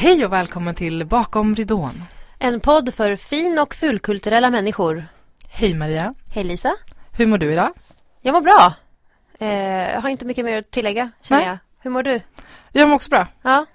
[0.00, 2.02] Hej och välkommen till Bakom ridån.
[2.38, 5.06] En podd för fin och fulkulturella människor.
[5.48, 6.14] Hej Maria.
[6.34, 6.76] Hej Lisa.
[7.12, 7.72] Hur mår du idag?
[8.22, 8.74] Jag mår bra.
[9.38, 9.48] Eh,
[9.92, 11.48] jag har inte mycket mer att tillägga, känner Nej.
[11.48, 11.58] jag.
[11.82, 12.20] Hur mår du?
[12.72, 13.26] Jag mår också bra.
[13.42, 13.66] Ja.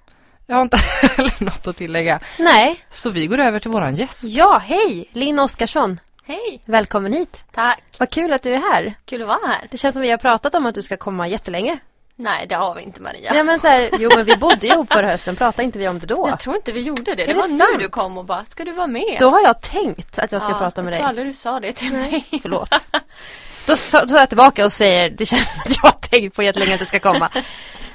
[0.45, 0.77] Jag har inte
[1.17, 2.19] heller något att tillägga.
[2.39, 2.85] Nej.
[2.89, 4.23] Så vi går över till våran gäst.
[4.29, 5.09] Ja, hej!
[5.11, 5.99] Linn Oskarsson.
[6.25, 6.61] Hej!
[6.65, 7.43] Välkommen hit.
[7.51, 7.83] Tack!
[7.99, 8.93] Vad kul att du är här.
[9.05, 9.67] Kul att vara här.
[9.71, 11.79] Det känns som vi har pratat om att du ska komma jättelänge.
[12.15, 13.35] Nej, det har vi inte Maria.
[13.35, 15.35] Ja, men så här, jo, men vi bodde ju ihop förra hösten.
[15.35, 16.27] Pratade inte vi om det då?
[16.29, 17.23] Jag tror inte vi gjorde det.
[17.23, 19.17] Är Det var nu du kom och bara, ska du vara med?
[19.19, 21.09] Då har jag tänkt att jag ska Ja, prata med Jag tror dig.
[21.09, 22.25] aldrig du sa det till mig.
[22.41, 22.69] Förlåt.
[23.67, 23.75] Då
[24.07, 26.79] tar jag tillbaka och säger, det känns som att jag har tänkt på jättelänge att
[26.79, 27.29] du ska komma.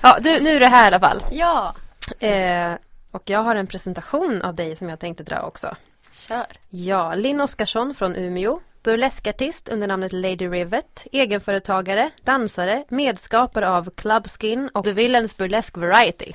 [0.01, 1.23] Ja, du, nu är du här i alla fall.
[1.31, 1.75] Ja,
[2.21, 2.73] Eh,
[3.11, 5.77] och jag har en presentation av dig som jag tänkte dra också.
[6.13, 6.47] kör.
[6.71, 8.61] Ja, Linn Oskarsson från Umeå.
[8.83, 11.07] Burleskartist under namnet Lady Rivet.
[11.13, 16.33] Egenföretagare, dansare, medskapare av Club Skin och The Villains Burlesque Variety.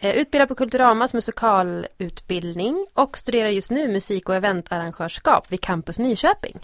[0.00, 6.58] Eh, Utbildad på Kulturamas musikalutbildning och studerar just nu musik och eventarrangörskap vid Campus Nyköping.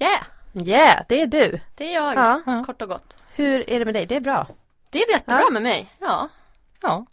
[0.00, 0.22] Yeah,
[0.54, 1.60] Yeah, det är du.
[1.74, 2.14] det är jag.
[2.46, 2.64] Ja.
[2.66, 3.16] Kort och gott.
[3.34, 4.06] Hur är det med dig?
[4.06, 4.46] Det är bra.
[4.90, 5.50] Det är jättebra Ja.
[5.50, 5.86] med mig.
[5.98, 6.28] Ja,
[6.82, 7.06] Ja.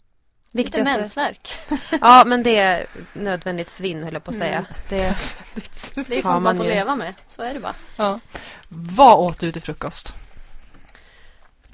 [0.54, 1.58] Lite Viktigaste- mensvärk.
[2.00, 4.58] Ja, men det är nödvändigt svinn höll jag på att säga.
[4.58, 4.64] Mm.
[4.88, 4.96] Det,
[6.08, 6.72] Det är sånt man får ju.
[6.74, 7.14] leva med.
[7.28, 7.74] Så är det bara.
[7.96, 8.20] ja.
[8.68, 10.14] Vad åt du till frukost?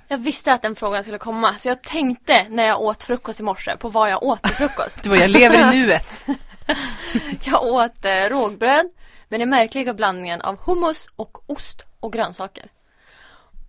[0.09, 1.55] Jag visste att den frågan skulle komma.
[1.59, 5.03] Så jag tänkte när jag åt frukost i morse på vad jag åt till frukost.
[5.03, 6.27] Det var jag lever i nuet.
[7.45, 8.87] Jag åt eh, rågbröd
[9.29, 12.65] med den märkliga blandningen av hummus och ost och grönsaker.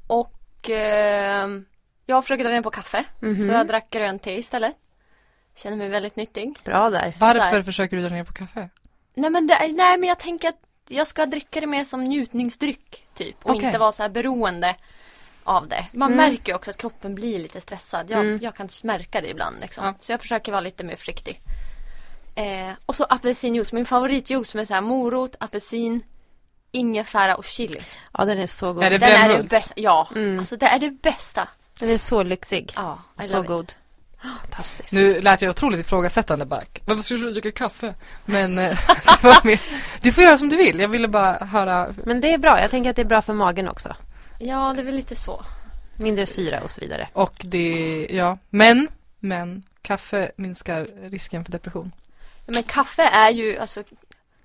[0.08, 1.48] Och eh,
[2.06, 3.04] jag försöker dra ner på kaffe.
[3.22, 3.48] Mhm.
[3.48, 4.73] Så jag drack grönt te istället.
[5.56, 6.60] Känner mig väldigt nyttig.
[6.64, 7.16] bra där.
[7.20, 8.70] Varför försöker du dra ner på kaffe?
[9.14, 13.06] Nej men, det, nej men jag tänker att jag ska dricka det mer som njutningsdryck
[13.14, 13.36] typ.
[13.46, 13.66] Och Okej.
[13.66, 14.76] inte vara så här beroende
[15.44, 15.86] av det.
[15.94, 16.32] Man Mm.
[16.32, 18.10] märker ju också att kroppen blir lite stressad.
[18.10, 18.40] Jag, Mm.
[18.42, 19.86] jag kan märka det ibland liksom.
[19.86, 19.94] Ja.
[20.02, 21.42] Så jag försöker vara lite mer försiktig.
[22.36, 23.73] Eh, och så apelsinjuice.
[23.73, 26.02] Min favoritjuice med så här morot, apelsin,
[26.72, 27.80] ingefära och chili.
[28.17, 28.84] Ja, den är så god.
[28.84, 29.73] Är det Den är det bästa.
[29.78, 30.40] Ja, Mm.
[30.40, 31.48] alltså det är det bästa.
[31.80, 32.72] Den är så lyxig.
[32.76, 33.73] Ja, Så god.
[34.21, 34.92] Fantastiskt.
[34.93, 36.61] Nu lät jag otroligt ifrågasättande bara.
[36.86, 37.93] Varför ska du dricka kaffe?
[38.26, 38.80] Men eh,
[39.43, 39.59] det
[40.02, 40.80] du får göra som du vill.
[40.80, 41.93] Jag ville bara höra.
[42.05, 42.61] Men det är bra.
[42.61, 43.95] Jag tänker att det är bra för magen också.
[44.39, 45.45] Ja, det är väl lite så.
[45.95, 47.08] Mindre syra och så vidare.
[47.14, 48.37] Och det, ja.
[48.49, 48.87] Men,
[49.20, 51.92] men kaffe minskar risken för depression.
[52.45, 53.83] Men kaffe är ju, alltså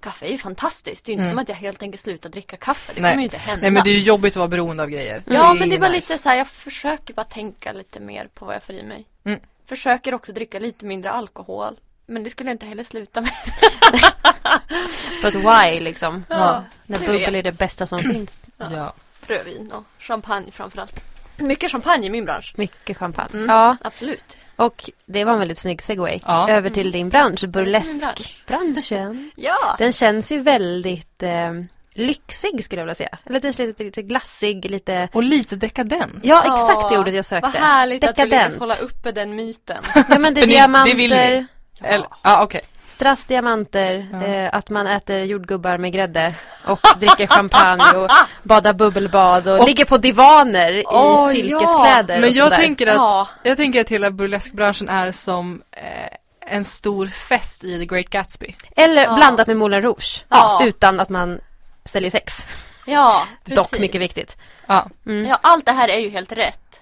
[0.01, 1.05] Kaffe är ju fantastiskt.
[1.05, 1.33] Det är ju inte Mm.
[1.33, 2.93] som att jag helt enkelt slutar dricka kaffe.
[2.95, 3.11] Det Nej.
[3.13, 3.63] kommer ju inte hända.
[3.63, 5.23] Nej men det är ju jobbigt att vara beroende av grejer.
[5.27, 6.13] Ja, men det var nice.
[6.13, 9.05] lite så här, jag försöker bara tänka lite mer på vad jag får i mig.
[9.25, 9.41] Mm.
[9.69, 11.77] Försöker också dricka lite mindre alkohol.
[12.07, 13.33] Men det skulle jag inte heller sluta med.
[15.23, 16.25] But why liksom?
[16.29, 16.65] Ja.
[16.87, 18.43] När jag bubbel är det bästa som finns.
[18.57, 18.95] Ja.
[19.27, 21.01] Rödvin och champagne framförallt.
[21.37, 22.55] Mycket champagne i min bransch.
[22.57, 23.31] Mycket champagne.
[23.39, 23.51] Mm.
[23.51, 24.37] Ja, Absolut.
[24.57, 26.21] och det var en väldigt snygg segway.
[26.27, 26.49] Ja.
[26.51, 27.67] Över till din bransch, Min bransch.
[27.67, 29.31] burleskbranschen.
[29.37, 29.75] Ja.
[29.79, 31.53] Den känns ju väldigt eh,
[31.97, 33.19] lyxig skulle jag vilja säga.
[33.27, 35.09] Eller lite, lite, lite glassig, lite...
[35.13, 36.19] Och lite dekadent.
[36.23, 37.51] Ja, exakt det ordet jag sökte.
[37.53, 38.61] Vad härligt att vi lyckas Dekadent.
[38.61, 39.83] hålla uppe den myten.
[40.09, 41.47] Ja, men det är diamanter, det vill ni.
[41.81, 41.87] Ja.
[41.87, 42.61] Eller, ja okej.
[42.89, 44.23] strass diamanter, Ja.
[44.25, 46.35] eh, att man äter jordgubbar med grädde
[46.67, 48.11] och dricker champagne och
[48.43, 52.95] badar bubbelbad och, Och- ligger på divaner i Åh, silkeskläder Men och jag tänker, att,
[52.95, 53.29] Ja.
[53.43, 58.55] jag tänker att hela burleskbranschen är som eh, en stor fest i The Great Gatsby.
[58.77, 59.15] Eller Ja.
[59.15, 60.25] blandat med Moulin Rouge.
[60.29, 60.61] Ja.
[60.65, 61.41] Utan att man
[61.87, 62.47] säljer sex.
[62.87, 63.71] Ja, precis.
[63.71, 64.37] Dock mycket viktigt.
[64.67, 65.25] Ja, Mm.
[65.25, 66.81] Ja, allt det här är ju helt rätt.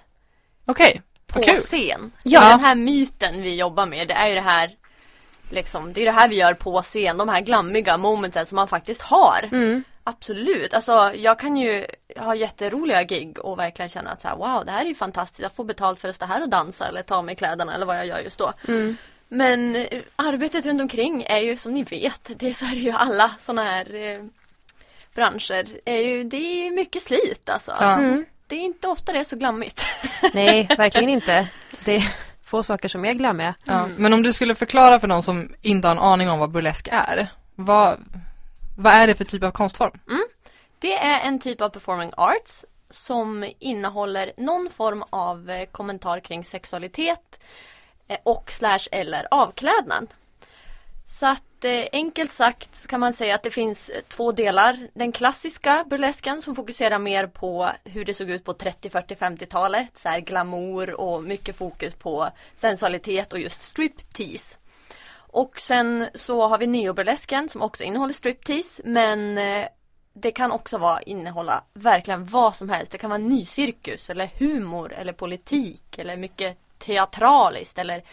[0.65, 1.01] okej.
[1.27, 1.59] På Vad kul.
[1.59, 2.11] scen.
[2.23, 2.49] Ja.
[2.49, 4.75] Den här myten vi jobbar med, det är ju det här
[5.49, 8.67] Liksom, det är det här vi gör på scen, de här glammiga momentsen som man
[8.67, 9.49] faktiskt har.
[9.51, 9.83] Mm.
[10.03, 11.85] Absolut, alltså jag kan ju
[12.17, 15.39] ha jätteroliga gig och verkligen känna att så här, wow det här är ju fantastiskt,
[15.41, 17.85] jag får betalt för att stå här och dansa eller ta av mig kläderna eller
[17.85, 18.53] vad jag gör just då.
[18.67, 18.97] Mm.
[19.27, 22.75] Men eh, arbetet runt omkring är ju som ni vet, det är så är det
[22.75, 24.19] ju alla sådana här eh,
[25.15, 25.65] branscher.
[25.85, 27.71] Är ju, det är mycket slit alltså.
[27.79, 27.93] Ja.
[27.93, 28.25] Mm.
[28.47, 29.85] Det är inte ofta det är så glammigt.
[30.33, 31.47] Nej, verkligen inte.
[31.85, 33.55] Det är få saker som är glammiga.
[33.63, 33.73] Ja.
[33.73, 33.95] Mm.
[33.97, 36.87] Men om du skulle förklara för någon som inte har en aning om vad burlesk
[36.91, 37.27] är.
[37.55, 37.99] Vad,
[38.77, 39.99] vad är det för typ av konstform?
[40.79, 46.43] Det är en typ av performing arts som innehåller någon form av eh, kommentar kring
[46.43, 47.39] sexualitet
[48.07, 50.07] eh, och slash eller avklädnad.
[51.05, 54.87] Så att Eh, enkelt sagt kan man säga att det finns eh, två delar.
[54.93, 59.97] Den klassiska burlesken som fokuserar mer på hur det såg ut på 30, 40, 50-talet.
[59.97, 64.57] Så här glamour och mycket fokus på sensualitet och just striptease.
[65.15, 69.67] Och sen så har vi neoburlesken som också innehåller striptease men eh,
[70.13, 72.91] det kan också vara, innehålla verkligen vad som helst.
[72.91, 78.03] Det kan vara nycirkus eller humor eller politik eller mycket teatraliskt eller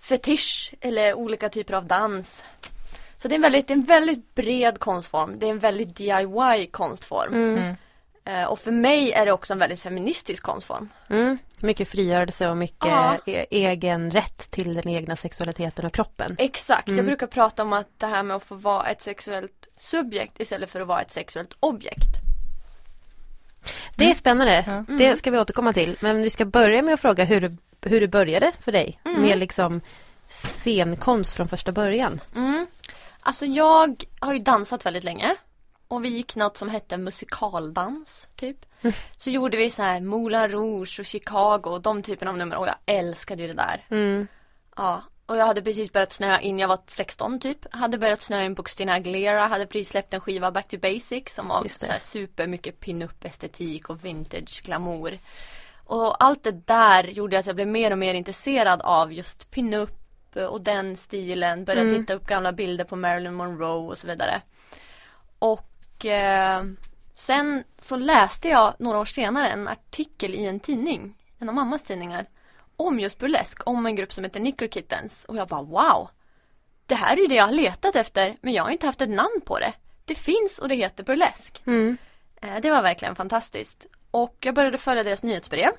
[0.00, 2.44] fetisch eller olika typer av dans.
[3.24, 5.38] Så det är en väldigt, en väldigt bred konstform.
[5.38, 7.34] Det är en väldigt DIY konstform.
[7.34, 7.74] Mm.
[8.24, 10.88] Eh, och för mig är det också en väldigt feministisk konstform.
[11.10, 11.38] Mm.
[11.58, 13.18] Mycket frigörelse och mycket Ja.
[13.26, 16.34] e- egen rätt till den egna sexualiteten och kroppen.
[16.38, 16.96] Exakt, Mm.
[16.98, 20.70] jag brukar prata om att det här med att få vara ett sexuellt subjekt istället
[20.70, 22.08] för att vara ett sexuellt objekt.
[23.96, 24.64] Det är spännande.
[24.88, 24.94] Ja.
[24.98, 25.96] Det ska vi återkomma till.
[26.00, 29.00] Men vi ska börja med att fråga hur det, hur det började för dig.
[29.04, 29.22] Mm.
[29.22, 29.80] Med liksom
[30.28, 32.20] scenkonst från första början.
[32.36, 32.66] Mm.
[33.26, 35.36] Alltså jag har ju dansat väldigt länge.
[35.88, 38.56] Och vi gick något som hette musikaldans, typ.
[39.16, 42.66] Så gjorde vi så här Moulin Rouge och Chicago och de typerna av nummer och
[42.66, 43.86] jag älskade ju det där.
[43.90, 44.26] Mm.
[44.76, 47.74] Ja, och jag hade precis börjat snöa in, jag var 16 typ.
[47.74, 51.34] Hade börjat snöa in på Christina Aguilera, hade precis släppt en skiva Back to Basics
[51.34, 55.18] som var så här super mycket pin-up estetik och vintage glamour.
[55.84, 60.03] Och allt det där gjorde att jag blev mer och mer intresserad av just pin-up
[60.36, 61.64] och den stilen.
[61.64, 62.00] Började Mm.
[62.00, 64.42] titta upp gamla bilder på Marilyn Monroe och så vidare.
[65.38, 66.62] Och eh,
[67.14, 71.82] sen så läste jag några år senare en artikel i en tidning, en av mammas
[71.82, 72.26] tidningar,
[72.76, 75.24] om just burlesk, om en grupp som heter Knicker Kittens.
[75.24, 76.08] Och jag bara wow!
[76.86, 79.08] Det här är ju det jag har letat efter, men jag har inte haft ett
[79.08, 79.72] namn på det.
[80.04, 81.62] Det finns och det heter burlesk.
[81.66, 81.96] Mm.
[82.42, 83.86] Eh, Det var verkligen fantastiskt.
[84.10, 85.70] Och jag började följa deras nyhetsbrev.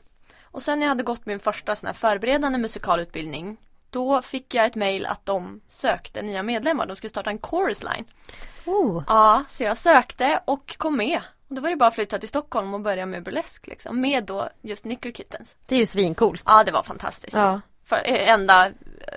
[0.43, 3.57] Och sen när jag hade gått min första sån här förberedande musikalutbildning
[3.95, 6.85] då fick jag ett mejl att de sökte nya medlemmar.
[6.85, 8.05] De skulle starta en chorus line.
[8.65, 9.03] Oh.
[9.07, 11.21] Ja, så jag sökte och kom med.
[11.49, 14.01] Och då var det bara att flytta till Stockholm och börja med burlesk liksom.
[14.01, 15.55] Med då just Knicker Kittens.
[15.65, 16.43] Det är ju svincoolt.
[16.45, 17.35] Ja, det var fantastiskt.
[17.37, 17.61] Ja.
[17.85, 18.71] För eh, enda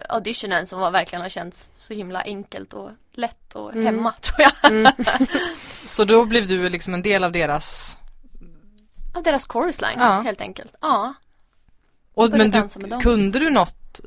[0.09, 3.85] auditionen som var verkligen har känts så himla enkelt och lätt och Mm.
[3.87, 4.93] hemma tror jag.
[5.85, 7.99] Så då blev du liksom en del av deras
[9.15, 10.21] Av deras chorus line Ja.
[10.21, 10.75] helt enkelt.
[10.81, 11.15] Ja.
[12.15, 14.01] och, Men du, kunde du något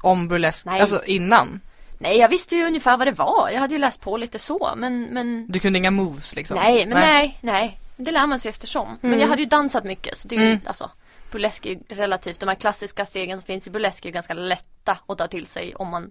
[0.00, 0.80] om burlesk, Nej.
[0.80, 1.60] alltså innan?
[1.98, 3.50] Nej, jag visste ju ungefär vad det var.
[3.52, 6.56] Jag hade ju läst på lite så, men, men Du kunde inga moves liksom?
[6.56, 7.78] nej, men nej, nej.
[7.96, 8.98] Det lär man sig eftersom.
[9.00, 9.20] Men Mm.
[9.20, 10.60] jag hade ju dansat mycket, så det är ju, Mm.
[10.66, 10.90] alltså
[11.30, 14.34] burlesk är ju relativt, de här klassiska stegen som finns i burlesk är ju ganska
[14.34, 16.10] lätta att ta till sig om man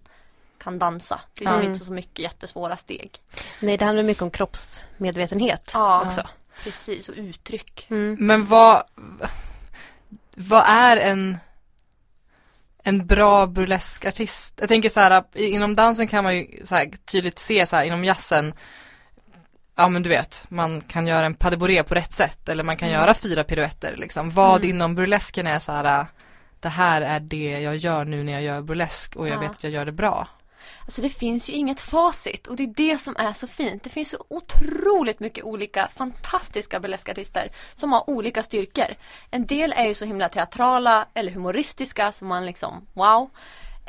[0.58, 1.20] kan dansa.
[1.40, 1.66] Det är Mm.
[1.74, 3.20] inte så mycket jättesvåra steg.
[3.60, 6.28] Nej, det handlar mycket om kroppsmedvetenhet Ja, också.
[6.64, 7.10] precis.
[7.10, 7.86] Och uttryck.
[7.90, 8.18] Mm.
[8.20, 8.84] Men vad,
[10.36, 11.38] vad är en,
[12.88, 14.58] en bra burleskartist?
[14.60, 18.06] Jag tänker så här, inom dansen kan man ju här, tydligt se så här, inom
[18.06, 18.54] jazzen,
[19.76, 22.64] ja men du vet, man kan göra en pas de bourrée på rätt sätt eller
[22.64, 23.02] man kan Mm.
[23.02, 24.30] göra fyra piruetter liksom.
[24.30, 24.70] Vad Mm.
[24.76, 26.06] inom burlesken är så här,
[26.60, 29.40] det här är det jag gör nu när jag gör burlesk och jag Ja.
[29.40, 30.28] vet att jag gör det bra.
[30.82, 33.84] Alltså det finns ju inget facit och det är det som är så fint.
[33.84, 38.96] Det finns så otroligt mycket olika fantastiska burleskartister som har olika styrkor.
[39.32, 43.30] En del är ju så himla teatrala eller humoristiska som man liksom, wow.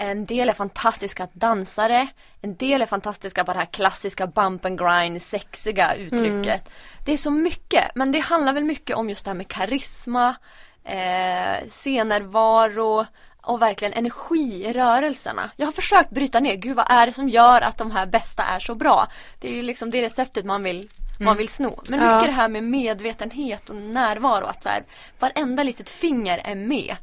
[0.01, 2.09] En del är fantastiska dansare.
[2.41, 6.71] En del är fantastiska på det här klassiska bump and grind, sexiga uttrycket.
[7.05, 10.37] Det är så mycket, men det handlar väl mycket om just det här med karisma,
[10.85, 13.07] eh, scenärvaro
[13.49, 15.50] och verkligen energi i rörelserna.
[15.56, 18.43] Jag har försökt bryta ner, gud vad är det som gör att de här bästa
[18.43, 19.09] är så bra?
[19.41, 20.89] Det är ju liksom det receptet man vill,
[21.21, 21.83] man vill sno.
[21.89, 22.15] Men Ja.
[22.17, 24.85] mycket det här med medvetenhet och närvaro, att så här,
[25.19, 26.97] varenda litet finger är med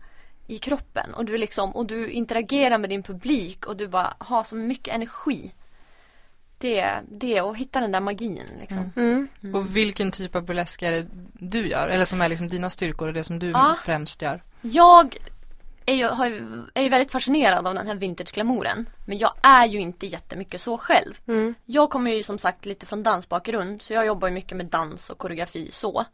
[0.47, 4.44] i kroppen och du liksom, och du interagerar med din publik och du bara har
[4.44, 5.52] så mycket energi.
[6.57, 8.92] Det, det och hitta den där magin liksom.
[8.95, 9.28] Mm.
[9.56, 11.87] Och vilken typ av burlesk är det du gör?
[11.87, 13.75] Eller som är liksom dina styrkor och det som du Ja.
[13.83, 14.42] främst gör?
[14.61, 15.18] Jag
[15.85, 16.06] är ju,
[16.73, 18.85] är ju väldigt fascinerad av den här vintage-glamouren.
[19.06, 21.13] Men jag är ju inte jättemycket så själv.
[21.27, 21.56] Mm.
[21.65, 25.09] Jag kommer ju som sagt lite från dansbakgrund så jag jobbar ju mycket med dans
[25.09, 26.06] och koreografi så.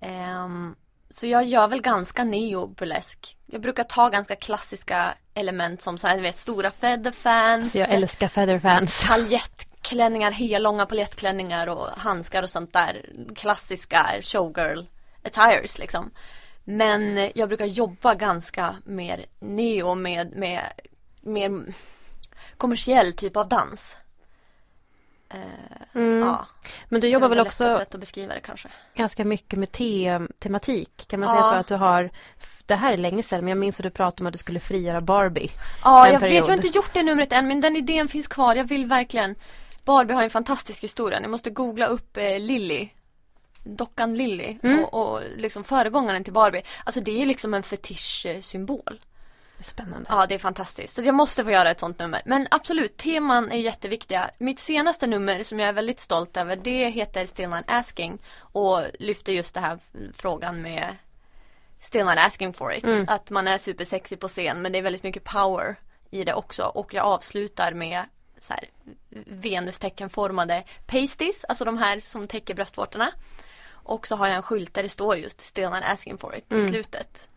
[0.00, 0.74] Ehm,
[1.14, 3.36] så jag gör väl ganska neo-burlesk.
[3.46, 7.72] Jag brukar ta ganska klassiska element som så här, vet, stora featherfans.
[7.72, 9.06] Så jag älskar featherfans.
[9.08, 13.10] paljettklänningar, hellånga paljettklänningar och handskar och sånt där.
[13.36, 14.84] Klassiska showgirl
[15.22, 16.10] attires liksom.
[16.64, 20.60] Men jag brukar jobba ganska mer neo med, med
[21.20, 21.62] mer
[22.56, 23.96] kommersiell typ av dans.
[25.30, 25.38] Eh,
[25.94, 26.18] Mm.
[26.18, 26.46] Ja,
[26.88, 27.84] Men du jobbar väl också
[28.94, 31.04] ganska mycket med te tematik?
[31.08, 31.34] Kan man Ja.
[31.42, 32.10] säga så att du har,
[32.66, 34.60] det här är länge sedan men jag minns att du pratade om att du skulle
[34.60, 35.50] frigöra Barbie.
[35.84, 36.36] Ja, jag vet, period.
[36.36, 38.54] jag har inte gjort det numret än men den idén finns kvar.
[38.54, 39.34] Jag vill verkligen
[39.84, 41.20] Barbie har en fantastisk historia.
[41.20, 42.88] Ni måste googla upp eh, Lilly
[43.64, 44.84] Dockan Lilly Mm.
[44.84, 46.62] och, och liksom föregångaren till Barbie.
[46.84, 49.00] Alltså det är liksom en fetischsymbol.
[49.62, 50.06] Spännande.
[50.08, 50.94] Ja, det är fantastiskt.
[50.94, 52.22] Så jag måste få göra ett sånt nummer.
[52.24, 54.30] Men absolut, teman är jätteviktiga.
[54.38, 58.82] Mitt senaste nummer som jag är väldigt stolt över det heter Still Not Asking och
[58.98, 59.78] lyfter just det här
[60.14, 60.96] frågan med
[61.80, 62.84] Still Not Asking for it.
[62.84, 63.04] Mm.
[63.08, 65.76] Att man är supersexig på scen men det är väldigt mycket power
[66.10, 68.04] i det också och jag avslutar med
[68.38, 68.64] så här
[69.26, 73.12] venusteckenformade pasties, alltså de här som täcker bröstvårtorna.
[73.90, 76.52] Och så har jag en skylt där det står just Still not asking for it
[76.52, 76.68] i Mm.
[76.68, 77.28] slutet.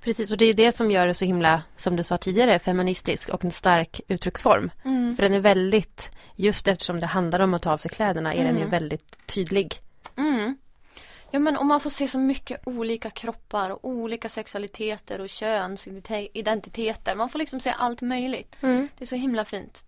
[0.00, 3.28] Precis, och det är det som gör det så himla, som du sa tidigare, feministisk
[3.28, 4.70] och en stark uttrycksform.
[5.16, 8.44] För den är väldigt, just eftersom det handlar om att ta av sig kläderna, är
[8.44, 8.70] den ju Mm.
[8.70, 9.80] väldigt tydlig.
[10.16, 10.56] Mm.
[11.30, 17.14] Ja men om man får se så mycket olika kroppar och olika sexualiteter och könsidentiteter.
[17.16, 18.56] Man får liksom se allt möjligt.
[18.60, 19.82] Det är så himla fint.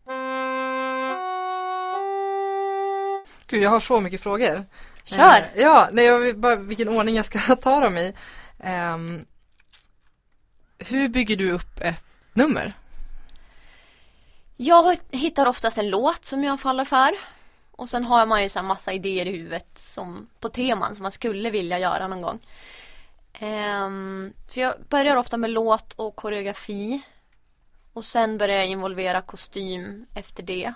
[3.47, 4.65] Gud, jag har så mycket frågor.
[5.05, 5.39] Kör!
[5.39, 8.15] Eh, ja, nej, jag bara vilken ordning jag ska ta dem i.
[8.61, 9.25] Ehm,
[10.79, 12.77] hur bygger du upp ett nummer?
[14.57, 17.11] Jag hittar oftast en låt som jag faller för.
[17.71, 21.13] Och sen har man ju så massa idéer i huvudet som, på teman som man
[21.13, 22.39] skulle vilja göra någon gång.
[23.33, 27.03] Ehm, så jag börjar ofta med låt och koreografi.
[27.93, 30.73] Och sen börjar jag involvera kostym efter det.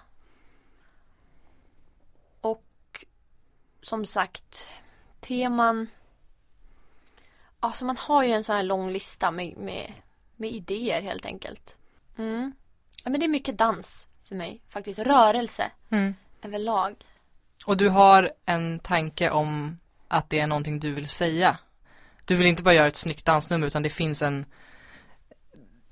[3.85, 4.71] Som sagt,
[5.21, 5.87] teman.
[7.61, 9.93] Alltså man har ju en sån här lång lista med, med,
[10.37, 11.77] med idéer helt enkelt.
[12.19, 12.53] Mm.
[13.05, 14.99] Ja, men det är mycket dans för mig faktiskt.
[14.99, 15.71] Rörelse
[16.43, 17.05] överlag.
[17.67, 21.59] Och du har en tanke om att det är någonting du vill säga.
[22.25, 24.47] Du vill inte bara göra ett snyggt dansnummer utan det finns en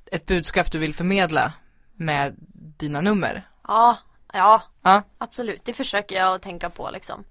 [0.06, 1.52] ett budskap du vill förmedla
[1.92, 2.34] med
[2.76, 3.49] dina nummer.
[3.68, 3.99] Ja,
[4.32, 5.64] ja, Ja, absolut.
[5.64, 7.25] Det försöker jag att tänka på liksom.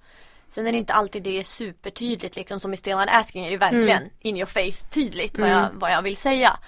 [0.52, 3.58] Sen är det inte alltid det är supertydligt liksom som i Stellan Asking är det
[3.58, 6.60] verkligen in your face tydligt vad, jag, vad jag vill säga.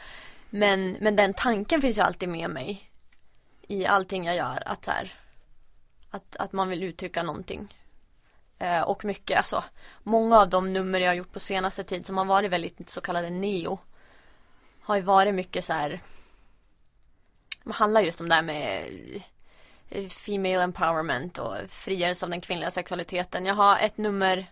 [0.50, 2.92] Men, men den tanken finns ju alltid med mig
[3.68, 5.14] i allting jag gör att så här,
[6.10, 7.78] att, att man vill uttrycka någonting.
[8.60, 9.64] Eh, och mycket, alltså
[10.04, 13.02] många av de nummer jag har gjort på senaste tid som har varit väldigt så
[13.02, 13.80] kallade neo
[14.82, 16.00] har ju varit mycket så här
[17.64, 18.90] det handlar just om det här med
[19.90, 23.46] Eh, female empowerment och frigörelse av den kvinnliga sexualiteten.
[23.46, 24.46] Jag har ett nummer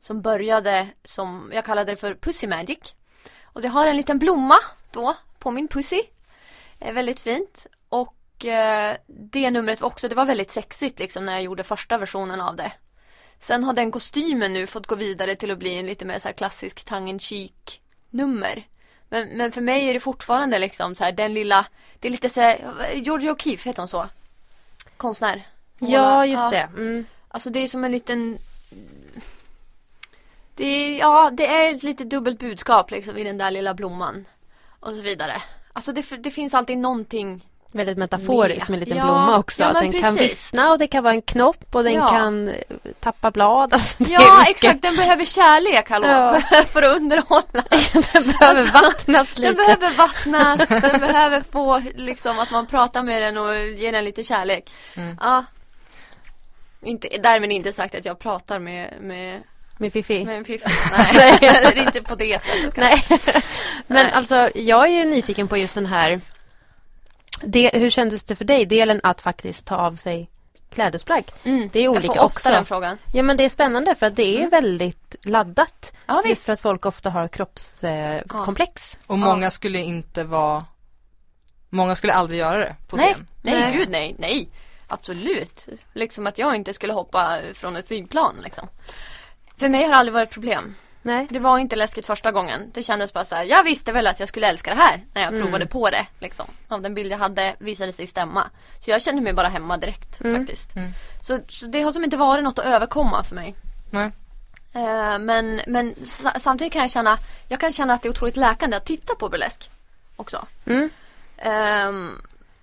[0.00, 2.94] som började som, jag kallade det för Pussy Magic.
[3.42, 4.58] Och jag har en liten blomma
[4.92, 6.02] då på min pussy.
[6.78, 7.66] Eh, väldigt fint.
[7.88, 11.98] Och eh, det numret var också, det var väldigt sexigt liksom när jag gjorde första
[11.98, 12.72] versionen av det.
[13.38, 16.28] Sen har den kostymen nu fått gå vidare till att bli en lite mer så
[16.28, 18.66] här klassisk tongue in cheek nummer.
[19.08, 21.66] Men, men för mig är det fortfarande liksom så här den lilla,
[22.00, 24.08] det är lite så här, Georgia O'Keefe heter hon så?
[24.96, 25.46] Konstnär.
[25.80, 26.68] Hon Ja, har- just det.
[26.76, 27.06] Mm.
[27.28, 28.38] Alltså det är som en liten
[30.54, 34.24] det är, ja, det är ett lite dubbelt budskap liksom i den där lilla blomman.
[34.80, 35.42] Och så vidare.
[35.72, 38.74] Alltså det, det finns alltid någonting Väldigt metaforiskt Med.
[38.76, 39.62] en liten Ja, blomma också.
[39.62, 40.20] ja, den kan precis.
[40.20, 42.08] vissna och det kan vara en knopp och den Ja.
[42.08, 42.54] kan eh,
[43.00, 43.72] tappa blad.
[43.74, 44.50] Alltså, Ja mycket.
[44.50, 46.40] exakt, den behöver kärlek hallå, Ja.
[46.72, 47.42] för att underhålla.
[47.92, 49.54] den behöver Alltså, vattnas Den lite.
[49.54, 54.22] behöver vattnas, den behöver få liksom att man pratar med den och ger den lite
[54.22, 54.70] kärlek.
[54.96, 55.16] Mm.
[55.20, 55.44] Ja.
[56.82, 59.42] Inte, därmed inte sagt att jag pratar med, med,
[59.78, 60.24] Med Fifi.
[60.24, 60.70] med en fiffi.
[61.18, 62.76] Nej, inte på det sättet.
[62.76, 63.04] Nej.
[63.86, 66.20] Men alltså jag är ju nyfiken på just den här
[67.42, 68.66] det, Hur kändes det för dig?
[68.66, 70.30] Delen att faktiskt ta av sig
[70.70, 71.24] klädesplagg.
[71.44, 71.70] Mm.
[71.72, 72.50] Det är Jag olika får ofta också.
[72.50, 72.98] den frågan.
[73.12, 75.92] Ja men det är spännande för att det är väldigt laddat.
[76.06, 76.44] Ja Just visst.
[76.44, 78.94] för att folk ofta har kroppskomplex.
[78.94, 79.12] Eh, Ja.
[79.12, 80.64] och många skulle inte vara
[81.70, 83.26] Många skulle aldrig göra det på Nej, scen.
[83.42, 83.72] nej, Nej.
[83.76, 84.48] gud nej, nej.
[84.88, 85.66] Absolut.
[85.92, 88.68] Liksom att jag inte skulle hoppa från ett flygplan liksom.
[89.56, 90.74] För mig har det aldrig varit ett problem.
[91.06, 91.26] Nej.
[91.30, 92.70] Det var inte läskigt första gången.
[92.74, 95.22] Det kändes bara så här, jag visste väl att jag skulle älska det här när
[95.22, 95.42] jag Mm.
[95.42, 96.06] provade på det.
[96.18, 96.46] Liksom.
[96.68, 98.50] Av den bild jag hade visade sig stämma.
[98.84, 100.38] Så jag kände mig bara hemma direkt Mm.
[100.40, 100.76] faktiskt.
[100.76, 100.92] Mm.
[101.22, 103.54] Så, så det har som inte varit något att överkomma för mig.
[103.90, 104.10] Nej.
[104.72, 108.36] Eh, men, men sa- samtidigt kan jag känna, jag kan känna att det är otroligt
[108.36, 109.70] läkande att titta på burlesk.
[110.16, 110.46] Också.
[110.66, 110.90] Mm.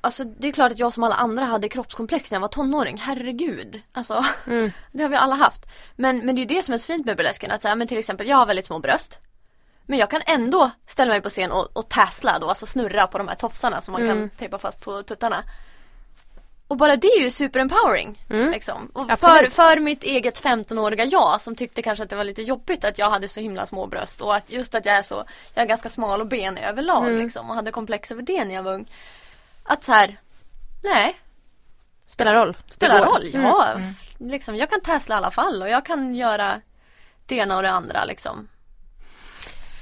[0.04, 2.98] Alltså det är klart att jag som alla andra hade kroppskomplex när jag var tonåring.
[2.98, 3.82] Herregud.
[3.92, 4.72] Alltså, Mm.
[4.92, 5.66] det har vi alla haft.
[5.96, 7.52] Men, men det är ju det som är så fint med burlesken.
[7.52, 9.18] Att säga, men till exempel, jag har väldigt små bröst.
[9.86, 13.18] Men jag kan ändå ställa mig på scen och, och tassla då, alltså snurra på
[13.18, 14.18] de här tofsarna som man Mm.
[14.18, 15.44] kan tejpa fast på tuttarna.
[16.68, 18.26] Och bara det är ju superempowering.
[18.30, 18.52] Mm.
[18.52, 18.92] Liksom.
[18.94, 22.86] Och för, för mitt eget 15-åriga jag som tyckte kanske att det var lite jobbigt
[22.86, 25.64] att jag hade så himla små bröst och att just att jag är så, jag
[25.64, 27.22] är ganska smal och benig överlag Mm.
[27.24, 28.88] liksom och hade komplex över det när jag var ung.
[29.64, 30.18] Att så här,
[30.84, 31.20] nej,
[32.06, 32.58] Spelar roll.
[32.68, 33.06] Det spelar går.
[33.06, 33.30] roll.
[33.34, 33.94] Ja, Mm.
[34.20, 36.62] liksom jag kan tassla i alla fall och jag kan göra
[37.26, 38.48] det ena och det andra liksom.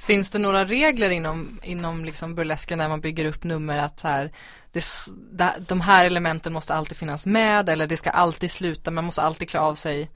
[0.08, 4.08] Finns det några regler inom, inom liksom burlesken där man bygger upp nummer att så
[4.08, 4.32] här,
[4.72, 9.22] det, de här elementen måste alltid finnas med eller det ska alltid sluta, man måste
[9.22, 10.10] alltid klä av sig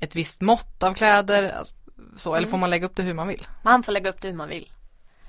[0.00, 1.74] ett visst mått av kläder, alltså,
[2.16, 3.46] så, eller får man lägga upp det hur man vill?
[3.62, 4.70] Man får lägga upp det hur man vill.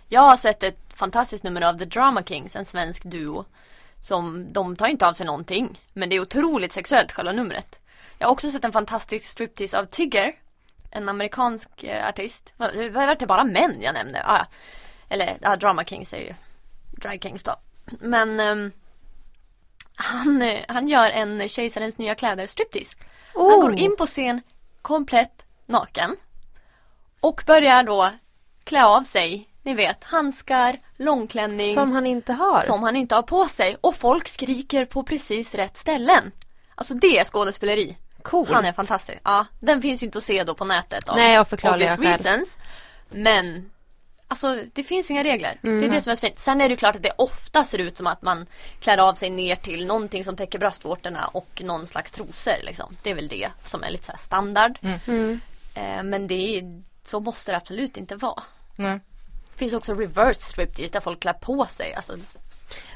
[0.07, 3.45] Jag har sett ett fantastiskt nummer av The Drama Kings, en svensk duo.
[4.01, 5.81] Som, de tar inte av sig någonting.
[5.93, 7.79] Men det är otroligt sexuellt själva numret.
[8.17, 10.35] Jag har också sett en fantastisk striptease av Tigger.
[10.91, 12.53] En amerikansk eh, artist.
[12.57, 14.23] Vad var det bara män jag nämnde?
[14.25, 14.45] Ah, ja.
[15.09, 16.33] eller ja, Drama Kings är ju
[16.91, 17.55] Drag Kings då.
[17.85, 18.71] Men ehm,
[19.95, 22.97] han, eh, han gör en Kejsarens nya kläder striptease.
[23.33, 23.61] Han Oh.
[23.61, 24.41] går in på scen
[24.81, 26.15] komplett naken.
[27.19, 28.11] Och börjar då
[28.63, 32.59] klä av sig, ni vet, handskar, långklänning Som han inte har.
[32.59, 33.77] som han inte har på sig.
[33.81, 36.31] Och folk skriker på precis rätt ställen.
[36.75, 37.97] Alltså det är skådespeleri.
[38.21, 38.47] Cool.
[38.51, 39.19] Han är fantastisk.
[39.23, 42.05] Ja, den finns ju inte att se då på nätet av Nej, av förklarliga skäl.
[42.05, 42.57] reasons.
[43.09, 43.71] Men
[44.27, 45.59] Alltså det finns inga regler.
[45.63, 45.79] Mm.
[45.79, 46.39] Det är det som är så fint.
[46.39, 48.45] Sen är det ju klart att det ofta ser ut som att man
[48.79, 52.53] klär av sig ner till någonting som täcker bröstvårtorna och någon slags trosor.
[52.63, 52.95] Liksom.
[53.03, 54.79] Det är väl det som är lite så här standard.
[54.81, 55.39] Mm.
[55.75, 58.43] Eh, men det är, så måste det absolut inte vara.
[59.55, 61.93] Det finns också reversed striptease där folk klär på sig.
[61.93, 62.17] Alltså,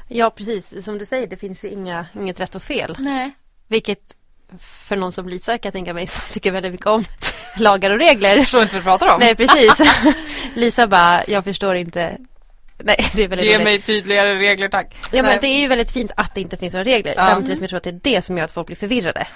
[0.08, 2.96] Ja precis, som du säger det finns ju inga, inget rätt och fel.
[2.98, 3.30] nej.
[3.68, 4.16] Vilket
[4.60, 7.04] för någon som Lisa kan jag tänka mig som tycker väldigt mycket om
[7.58, 8.28] lagar och regler.
[8.28, 9.20] Jag förstår inte vad du pratar om.
[9.20, 9.72] Nej precis.
[10.54, 12.18] Lisa bara, jag förstår inte.
[12.78, 13.64] Nej det är väldigt Ge roligt.
[13.64, 14.94] mig tydligare regler tack.
[15.12, 15.38] Ja men Nej.
[15.40, 17.14] det är ju väldigt fint att det inte finns några regler.
[17.16, 17.28] Ja.
[17.28, 19.26] Samtidigt som jag tror att det är det som gör att folk blir förvirrade.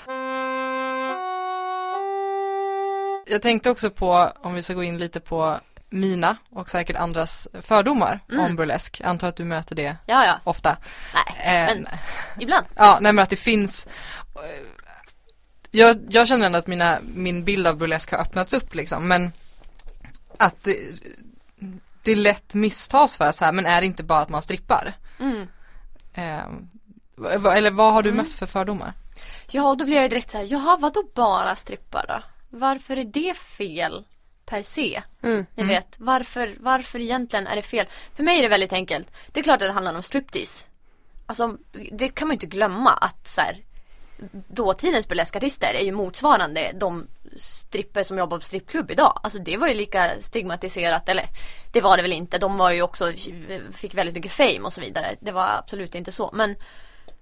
[3.27, 5.57] Jag tänkte också på, om vi ska gå in lite på
[5.95, 8.45] mina och säkert andras fördomar Mm.
[8.45, 9.01] om burlesk.
[9.01, 10.41] Jag antar att du möter det Ja, ja.
[10.45, 10.77] ofta.
[11.15, 11.87] Nej, Eh, men
[12.41, 12.67] ibland.
[12.77, 13.87] Ja, nej men att det finns
[14.35, 14.67] eh,
[15.71, 19.33] jag, jag känner ändå att mina, min bild av burlesk har öppnats upp liksom men
[20.39, 20.79] att det,
[22.03, 24.93] det lätt misstas för att så här, men är det inte bara att man strippar?
[25.21, 25.49] Mm.
[26.15, 26.45] Eh,
[27.57, 28.17] eller vad har du Mm.
[28.25, 28.93] mött för fördomar?
[29.51, 32.23] Ja, då blir jag direkt så här, jaha, vadå bara strippar då?
[32.59, 34.05] Varför är det fel
[34.47, 35.03] per se?
[35.23, 35.47] Mm.
[35.55, 37.87] Ni vet, varför, varför egentligen är det fel?
[38.15, 39.11] För mig är det väldigt enkelt.
[39.33, 40.67] Det är klart att det handlar om striptease.
[41.27, 41.57] Alltså,
[41.93, 43.59] det kan man ju inte glömma att så här,
[44.49, 49.21] dåtidens burleskartister är ju motsvarande de stripper som jobbar på strippklubb idag.
[49.23, 51.27] Alltså det var ju lika stigmatiserat, eller
[51.73, 52.39] det var det väl inte.
[52.39, 53.13] De var ju också,
[53.73, 55.17] fick väldigt mycket fame och så vidare.
[55.21, 56.31] Det var absolut inte så.
[56.33, 56.57] Men,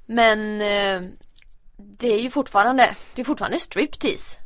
[0.07, 1.11] men eh,
[1.77, 4.42] det är ju fortfarande, det är fortfarande striptease.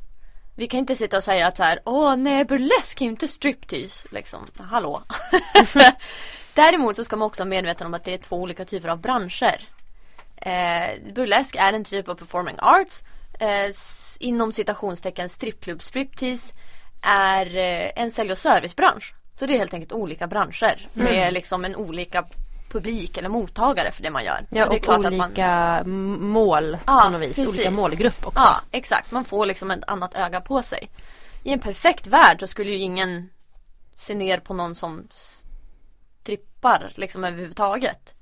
[0.58, 3.28] Vi kan inte sitta och säga att så här, åh nej burlesk är ju inte
[3.28, 4.08] striptease.
[4.10, 5.02] Liksom, hallå.
[6.54, 9.00] Däremot så ska man också vara medveten om att det är två olika typer av
[9.00, 9.68] branscher.
[10.36, 13.02] Eh, burlesk är en typ av performing arts.
[13.40, 13.74] Eh,
[14.20, 16.54] inom citationstecken strippklubb striptease
[17.02, 19.14] är eh, en sälj och servicebransch.
[19.38, 22.24] Så det är helt enkelt olika branscher med liksom en olika
[22.76, 24.46] publik eller mottagare för det man gör.
[24.50, 27.36] Ja, Och det är klart att man- olika mål Ja, på något vis.
[27.36, 27.54] precis.
[27.54, 28.42] Olika målgrupp också.
[28.42, 29.10] Ja, exakt.
[29.10, 30.90] Man får liksom ett annat öga på sig.
[31.42, 33.28] I en perfekt värld så skulle ju ingen
[33.96, 35.08] se ner på någon som
[36.22, 38.12] strippar liksom överhuvudtaget.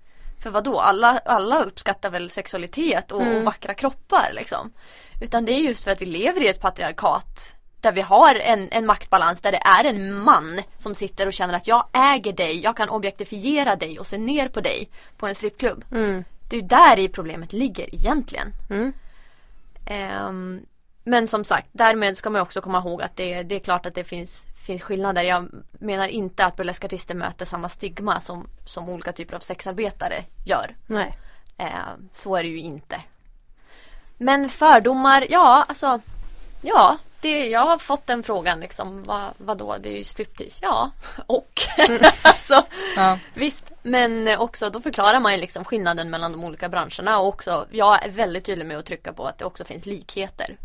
[0.43, 0.81] För vad då?
[0.81, 4.73] Alla, alla uppskattar väl sexualitet och, och vackra kroppar liksom.
[5.21, 8.69] Utan det är just för att vi lever i ett patriarkat där vi har en,
[8.71, 12.61] en maktbalans där det är en man som sitter och känner att jag äger dig,
[12.61, 15.85] jag kan objektifiera dig och se ner på dig på en strippklubb.
[15.93, 16.25] Mm.
[16.49, 18.53] Det är där i problemet ligger egentligen.
[18.71, 18.93] Mm.
[19.87, 20.67] Ehm,
[21.05, 23.95] men som sagt, därmed ska man också komma ihåg att det, det är klart att
[23.95, 25.23] det finns, finns skillnader.
[25.23, 30.77] Jag menar inte att burleskartister möter samma stigma som, som olika typer av sexarbetare gör.
[30.87, 31.13] Nej.
[31.57, 33.01] Ehm, så är det ju inte.
[34.19, 36.01] Men fördomar, ja alltså
[36.67, 39.03] Ja, det, jag har fått den frågan liksom.
[39.03, 40.59] Vad, vadå, det är ju striptease.
[40.63, 40.91] Ja,
[41.27, 41.63] och.
[42.23, 42.63] alltså,
[42.97, 43.19] Ja.
[43.35, 47.67] Visst, men också då förklarar man ju liksom skillnaden mellan de olika branscherna och också
[47.71, 50.57] jag är väldigt tydlig med att trycka på att det också finns likheter.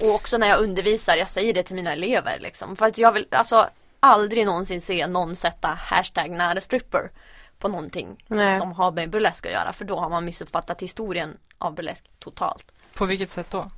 [0.00, 2.76] Och också när jag undervisar, jag säger det till mina elever liksom.
[2.76, 3.68] För att jag vill alltså
[4.00, 7.10] aldrig någonsin se någon sätta hashtag nära stripper
[7.58, 8.58] på någonting Nej.
[8.58, 9.72] som har med burlesk att göra.
[9.72, 12.72] För då har man missuppfattat historien av burlesk totalt.
[12.94, 13.70] På vilket sätt då?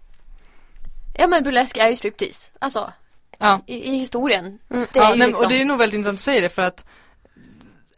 [1.20, 2.50] Ja men burlesk är ju striptease.
[2.58, 2.92] Alltså
[3.38, 3.62] Ja.
[3.66, 4.58] i, i historien.
[4.68, 4.88] Det är Mm.
[4.94, 5.44] ja ju nej, liksom...
[5.44, 6.84] Och det är nog väldigt intressant att säga det för att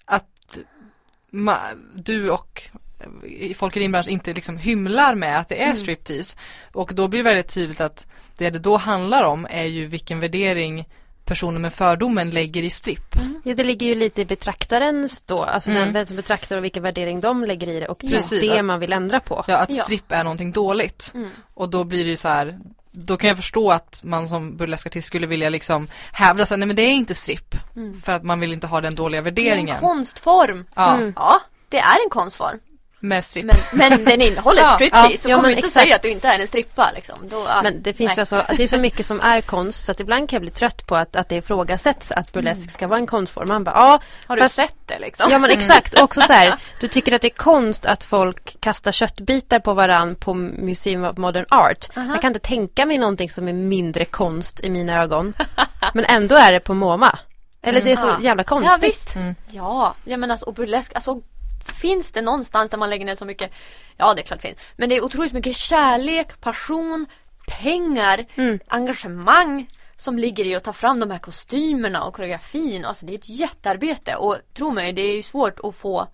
[0.05, 0.59] att
[1.33, 2.63] ma- du och
[3.41, 6.37] eh, folk i din bransch inte liksom hymlar med att det är striptease.
[6.73, 8.07] Och då blir det väldigt tydligt att
[8.39, 10.89] det det då handlar om är ju vilken värdering
[11.25, 13.15] personer med fördomen lägger i stripp.
[13.45, 15.83] Ja, det ligger ju lite i betraktarens då, alltså Mm.
[15.83, 18.43] den vem som betraktar och vilken värdering de lägger i det och det är Precis,
[18.43, 19.45] det att- man vill ändra på.
[19.49, 19.85] Ja, att Ja.
[19.85, 21.13] stripp är någonting dåligt.
[21.15, 21.31] Mm.
[21.55, 22.59] Och då blir det ju så här
[22.93, 26.77] då kan jag förstå att man som burleskartist skulle vilja liksom hävda sig, nej men
[26.77, 27.55] det är inte stripp.
[27.77, 28.01] Mm.
[28.01, 29.75] För att man vill inte ha den dåliga Det är värderingen.
[29.75, 30.65] en konstform.
[30.75, 30.95] Ja.
[30.95, 31.13] Mm.
[31.17, 32.59] Ja, det är en konstform.
[33.05, 33.45] Med stripp.
[33.45, 33.57] Men,
[33.91, 35.11] men den innehåller Ja, striptease.
[35.13, 35.73] ja, så ja, kommer inte exakt.
[35.85, 37.17] säga att du inte är en strippa liksom.
[37.29, 38.21] Då, ja, Men det finns nej.
[38.21, 40.87] alltså, det är så mycket som är konst så att ibland kan jag bli trött
[40.87, 43.49] på att, att det ifrågasätts att burlesk ska vara en konstform.
[43.49, 45.29] Man bara, ja, Har du fast- sett det liksom?
[45.31, 46.01] Ja men exakt.
[46.01, 50.15] Också så här, du tycker att det är konst att folk kastar köttbitar på varann
[50.15, 51.89] på Museum of Modern Art.
[51.97, 52.13] Aha.
[52.13, 55.35] Jag kan inte tänka mig någonting som är mindre konst i mina ögon.
[55.95, 57.19] Men ändå är det på MoMA.
[57.65, 58.19] Eller det är så Ja.
[58.23, 58.85] jävla Ja konstigt.
[58.91, 59.17] visst.
[59.17, 59.35] Mm.
[59.51, 61.21] Ja, ja men alltså och burlesk, alltså
[61.65, 63.53] finns det någonstans där man lägger ner så mycket?
[63.97, 64.59] Ja det är klart det finns.
[64.77, 67.07] Men det är otroligt mycket kärlek, passion,
[67.47, 68.59] pengar, Mm.
[68.69, 72.85] engagemang som ligger i att ta fram de här kostymerna och koreografin.
[72.85, 76.09] Alltså det är ett jättearbete och tro mig det är ju svårt att få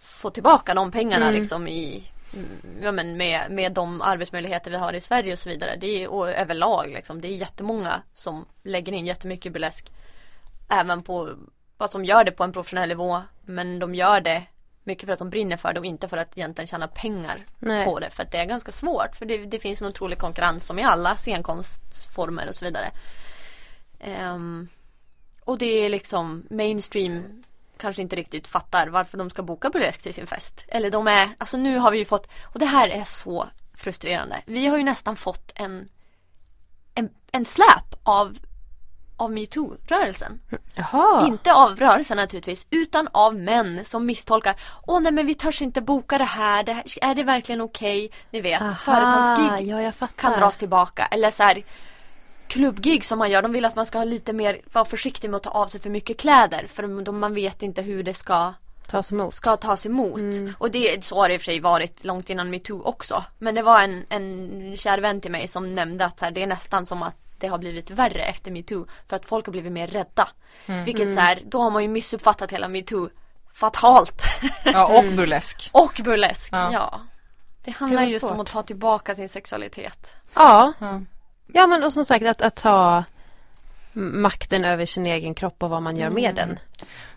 [0.00, 1.40] få tillbaka de pengarna Mm.
[1.40, 2.48] liksom i mm,
[2.82, 5.76] Ja men med, med de arbetsmöjligheter vi har i Sverige och så vidare.
[5.80, 7.20] Det är, och överlag liksom.
[7.20, 9.92] Det är jättemånga som lägger in jättemycket burlesk
[10.68, 11.30] även på
[11.80, 14.46] vad som gör det på en professionell nivå men de gör det
[14.84, 17.84] mycket för att de brinner för det och inte för att egentligen tjäna pengar Nej.
[17.84, 20.66] på det för att det är ganska svårt för det, det finns en otrolig konkurrens
[20.66, 22.90] som i alla scenkonstformer och så vidare.
[24.00, 24.68] Ehm,
[25.44, 27.44] och det är liksom mainstream
[27.76, 30.64] kanske inte riktigt fattar varför de ska boka burlesk till sin fest.
[30.68, 34.42] Eller de är, alltså nu har vi ju fått, och det här är så frustrerande.
[34.46, 35.88] Vi har ju nästan fått en
[36.94, 38.38] en, en släp av
[39.20, 40.40] av metoo-rörelsen.
[40.74, 41.26] Jaha.
[41.26, 44.54] Inte av rörelsen naturligtvis, utan av män som misstolkar.
[44.86, 48.10] Åh nej men vi törs inte boka det här, det här är det verkligen okej?
[48.30, 51.06] Ni vet, Aha, företagsgig ja, kan dras tillbaka.
[51.06, 51.62] Eller så här
[52.46, 55.36] klubbgig som man gör, de vill att man ska ha lite mer, vara försiktig med
[55.36, 56.66] att ta av sig för mycket kläder.
[56.66, 58.54] För man vet inte hur det ska,
[58.86, 59.34] Tas emot.
[59.34, 60.20] ska tas emot.
[60.20, 60.54] Mm.
[60.58, 63.24] Och det, så har det i och för sig varit långt innan metoo också.
[63.38, 66.46] Men det var en, en kär vän till mig som nämnde att här, det är
[66.46, 68.86] nästan som att det har blivit värre efter metoo.
[69.08, 70.28] För att folk har blivit mer rädda.
[70.66, 70.84] Mm.
[70.84, 73.08] Vilket så här, då har man ju missuppfattat hela metoo
[73.54, 74.22] fatalt.
[74.64, 75.70] Ja, och burlesk.
[75.72, 76.52] och burlesk.
[76.52, 76.72] Ja.
[76.72, 77.00] Ja.
[77.64, 78.40] Det Det handlar var just om svårt.
[78.40, 80.14] att ta tillbaka sin sexualitet.
[80.34, 80.72] Ja.
[80.78, 81.00] Ja.
[81.52, 83.04] ja, men och som sagt att, att ta
[83.92, 86.58] makten över sin egen kropp och vad man gör med den.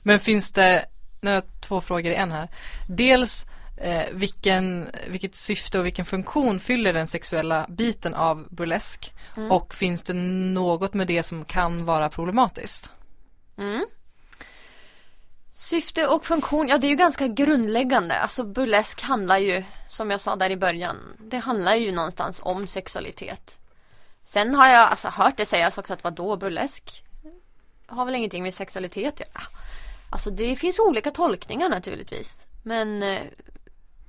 [0.02, 0.86] Men finns det,
[1.22, 2.50] nu har jag två frågor i en här.
[2.90, 3.46] Dels
[3.78, 9.13] eh, vilken, vilket syfte och vilken funktion fyller den sexuella biten av burlesk?
[9.50, 12.92] Och finns det något med det som kan vara problematiskt?
[13.58, 13.86] Mm.
[15.54, 18.20] Syfte och funktion, ja det är ju ganska grundläggande.
[18.20, 22.68] Alltså burlesk handlar ju, som jag sa där i början, det handlar ju någonstans om
[22.68, 23.60] sexualitet.
[24.26, 27.04] Sen har jag alltså hört det sägas också att vadå burlesk?
[27.86, 29.44] Har väl ingenting med sexualitet att göra.
[30.10, 32.48] Alltså det finns olika tolkningar naturligtvis.
[32.64, 33.22] Men, eh,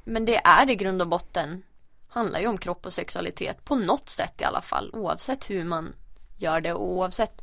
[0.05, 1.63] men det är i grund och botten
[2.15, 4.91] handlar ju om kropp och sexualitet på något sätt i alla fall.
[4.93, 5.93] Oavsett hur man
[6.37, 7.43] gör det och oavsett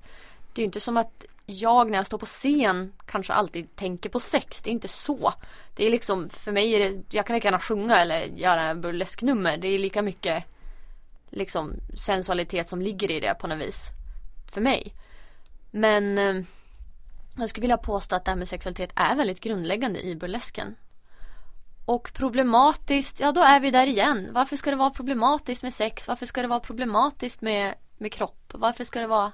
[0.53, 4.10] det är ju inte som att jag när jag står på scen kanske alltid tänker
[4.10, 4.62] på sex.
[4.62, 5.34] Det är inte så.
[5.75, 8.81] Det är liksom, för mig är det, jag kan lika gärna sjunga eller göra en
[8.81, 9.57] burlesknummer.
[9.57, 10.43] Det är lika mycket
[11.29, 13.89] liksom sensualitet som ligger i det på något vis.
[14.53, 14.93] För mig.
[15.71, 16.43] Men eh,
[17.38, 20.75] jag skulle vilja påstå att det här med sexualitet är väldigt grundläggande i burlesken.
[21.91, 24.30] Och problematiskt, ja då är vi där igen.
[24.32, 26.08] Varför ska det vara problematiskt med sex?
[26.08, 28.51] Varför ska det vara problematiskt med, med kropp?
[28.54, 29.32] Varför ska det vara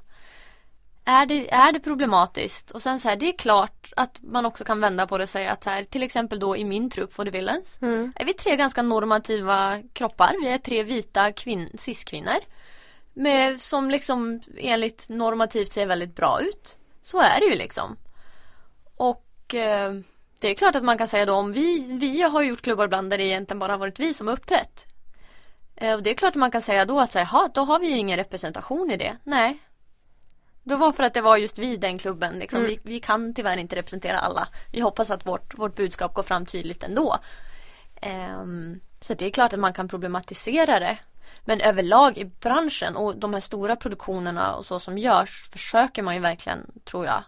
[1.06, 2.72] är det, är det problematiskt?
[2.72, 5.30] Och sen så här, det är klart att man också kan vända på det och
[5.30, 8.13] säga att här, till exempel då i min trupp For the Villains Mm.
[8.15, 10.36] är vi tre ganska normativa kroppar.
[10.41, 12.39] Vi är tre vita kvin- cis-kvinnor.
[13.13, 16.78] Med, som liksom enligt normativt ser väldigt bra ut.
[17.02, 17.98] Så är det ju liksom.
[18.98, 19.93] Och eh,
[20.39, 23.10] det är klart att man kan säga då om vi, vi har gjort klubbar ibland
[23.10, 24.86] där det egentligen bara har varit vi som har uppträtt.
[25.76, 27.80] Eh, och det är klart att man kan säga då att säga, "Jaha, då har
[27.80, 29.17] vi ju ingen representation i det.
[29.23, 29.60] Nej.
[30.63, 32.39] Det var för att det var just vi den klubben.
[32.39, 32.60] Liksom.
[32.60, 32.69] Mm.
[32.69, 34.47] Vi, vi kan tyvärr inte representera alla.
[34.71, 37.17] Vi hoppas att vårt, vårt budskap går fram tydligt ändå.
[38.02, 40.97] Ehm, så det är klart att man kan problematisera det.
[41.45, 46.15] Men överlag i branschen och de här stora produktionerna och så som görs försöker man
[46.15, 47.23] ju verkligen, tror jag,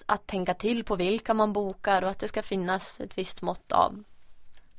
[0.00, 3.42] att, att tänka till på vilka man bokar och att det ska finnas ett visst
[3.42, 4.04] mått av,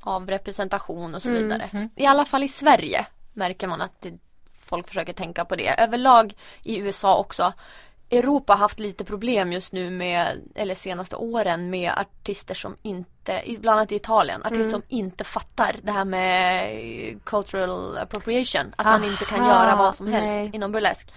[0.00, 1.70] av representation och så Mm, vidare.
[1.72, 1.88] mm.
[1.96, 4.18] I alla fall i Sverige märker man att det,
[4.64, 5.68] folk försöker tänka på det.
[5.82, 7.52] Överlag i USA också.
[8.10, 13.42] Europa har haft lite problem just nu med, eller senaste åren med artister som inte,
[13.58, 14.70] bland annat i Italien, artister Mm.
[14.70, 18.74] som inte fattar det här med cultural appropriation.
[18.76, 20.50] Att man inte kan Aha, göra vad som helst nej.
[20.54, 21.12] inom burlesk.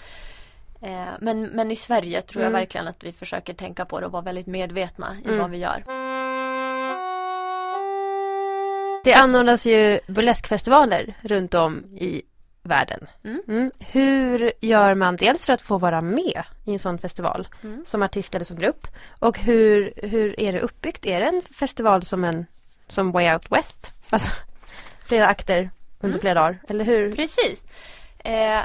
[0.81, 2.59] Eh, men, men i Sverige tror jag Mm.
[2.59, 5.39] verkligen att vi försöker tänka på det och vara väldigt medvetna i Mm.
[5.39, 5.83] vad vi gör.
[9.03, 12.21] Det anordnas ju burleskfestivaler runt om i
[12.63, 13.07] världen.
[13.23, 13.71] Mm.
[13.79, 17.83] Hur gör man dels för att få vara med i en sån festival Mm.
[17.85, 18.87] som artist eller som grupp?
[19.19, 21.05] Och hur, hur är det uppbyggt?
[21.05, 22.45] Är det en festival som en
[22.89, 23.93] som Way Out West.
[24.09, 24.31] Alltså
[25.05, 26.21] flera akter under Mm.
[26.21, 27.15] flera dagar, eller hur?
[27.15, 27.63] Precis.
[28.19, 28.59] Eh,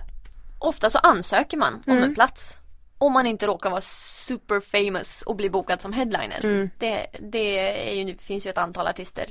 [0.64, 2.05] ofta så ansöker man om Mm.
[2.05, 2.57] en plats.
[2.98, 6.40] Om man inte råkar vara super famous och bli bokad som headliner.
[6.44, 6.70] Mm.
[6.79, 9.27] Det, det ju, finns ju ett antal artister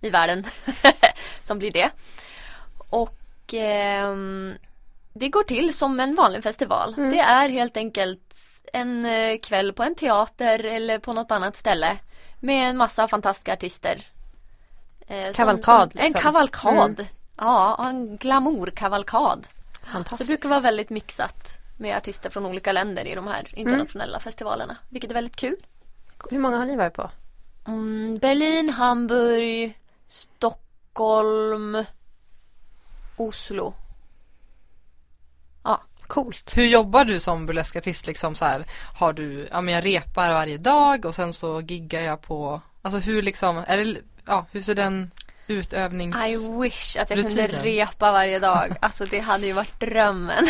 [0.00, 0.44] i världen
[1.42, 1.90] som blir det.
[2.90, 3.18] Och
[3.54, 4.54] ehm,
[5.14, 6.94] det går till som en vanlig festival.
[6.96, 7.10] Mm.
[7.10, 8.20] Det är helt enkelt
[8.72, 11.96] en eh, kväll på en teater eller på något annat ställe
[12.40, 14.06] med en massa fantastiska artister.
[15.06, 16.22] Eh, som- Kavalkad, som, En liksom.
[16.22, 17.00] kavalkad.
[17.00, 17.06] Mm.
[17.38, 19.46] Ja, en glamourkavalkad.
[19.84, 20.18] Så Fantastiskt.
[20.18, 24.76] det brukar vara väldigt mixat med artister från olika länder i de här internationella festivalerna.
[24.88, 25.66] Vilket är väldigt kul.
[26.30, 27.10] Hur många har ni varit på?
[27.66, 31.84] Mm, Berlin, Hamburg, Stockholm,
[33.16, 33.74] Oslo.
[36.06, 36.56] Coolt.
[36.56, 38.64] Hur jobbar du som burleskartist liksom så här?
[38.94, 42.98] Har du, ja men jag repar varje dag och sen så giggar jag på, alltså
[42.98, 45.10] hur liksom, är det, ja hur ser den
[45.46, 46.26] utövnings...
[46.28, 47.62] I wish att jag kunde Rutinen.
[47.62, 48.76] repa varje dag.
[48.80, 50.44] Alltså det hade ju varit drömmen.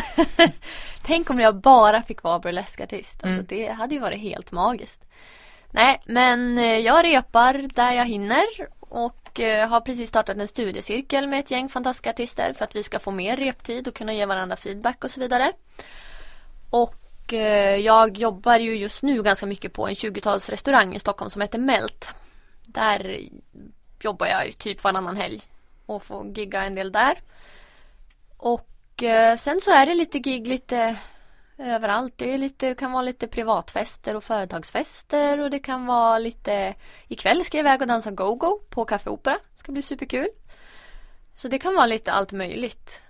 [1.03, 3.15] Tänk om jag bara fick vara burleskartist.
[3.15, 3.47] Alltså Mm.
[3.49, 5.05] det hade ju varit helt magiskt.
[5.71, 8.45] Nej, men eh, jag repar där jag hinner
[8.81, 12.83] och eh, har precis startat en studiecirkel med ett gäng fantastiska artister för att vi
[12.83, 15.53] ska få mer reptid och kunna ge varandra feedback och så vidare.
[16.71, 21.31] Och eh, jag jobbar ju just nu ganska mycket på en 20-tals restaurang i Stockholm
[21.31, 22.09] som heter Melt.
[22.67, 23.19] Där
[24.05, 25.43] jobbar jag typ varannan helg
[25.87, 27.23] och får gigga en del där.
[28.37, 30.97] Och eh, sen så är det lite gig lite
[31.59, 32.15] överallt.
[32.17, 36.75] Det lite, kan vara lite privatfester och företagsfester och det kan vara lite
[37.09, 39.39] Ikväll ska jag iväg och dansa go-go på Café Opera.
[39.57, 40.29] Ska bli superkul.
[41.37, 43.03] Så det kan vara lite allt möjligt.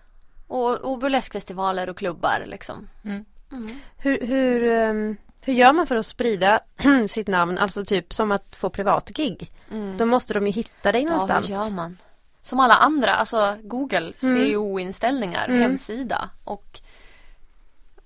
[0.46, 2.88] Och, och burleskfestivaler och klubbar liksom.
[3.04, 3.24] Mm.
[3.52, 3.80] Mm.
[3.96, 6.61] Hur, hur, ehm, hur gör man för att sprida
[7.09, 7.59] sitt namn?
[7.59, 9.52] Alltså typ som att få privatgig.
[9.70, 9.96] Mm.
[9.98, 11.48] Då måste de ju hitta dig Ja, någonstans.
[11.48, 11.98] hur gör man?
[12.42, 14.37] Som alla andra, alltså Google, Mm.
[14.46, 15.61] SEO-inställningar, Mm.
[15.61, 16.80] hemsida och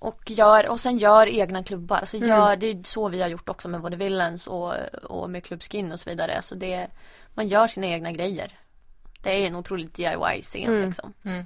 [0.01, 1.97] och, gör, och sen gör egna klubbar.
[1.97, 2.29] Alltså Mm.
[2.29, 4.73] gör, det är så vi har gjort också med både Villains och,
[5.03, 6.35] och med Club Skin och så vidare.
[6.37, 6.87] Alltså det,
[7.33, 8.57] man gör sina egna grejer.
[9.23, 10.85] Det är en otroligt DIY-scen Mm.
[10.87, 11.13] liksom.
[11.23, 11.45] Mm.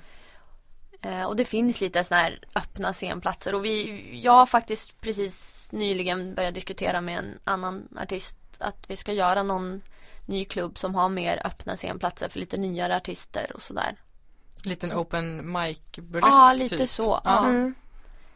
[1.01, 5.62] Eh, och det finns lite sådana här öppna scenplatser och vi, jag har faktiskt precis
[5.73, 9.81] nyligen börjat diskutera med en annan artist att vi ska göra någon
[10.25, 13.95] ny klubb som har mer öppna scenplatser för lite nyare artister och sådär.
[14.63, 16.89] Liten open mic burlesk Ja, lite typ.
[16.89, 17.03] så.
[17.23, 17.43] Ja.
[17.43, 17.73] Ja, Mm.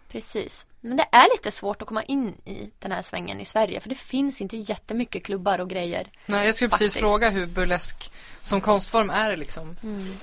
[0.09, 0.65] precis.
[0.81, 3.89] Men det är lite svårt att komma in i den här svängen i Sverige för
[3.89, 6.11] det finns inte jättemycket klubbar och grejer.
[6.25, 7.05] Nej, jag skulle precis Faktiskt.
[7.09, 9.77] fråga hur burlesk som konstform är det liksom.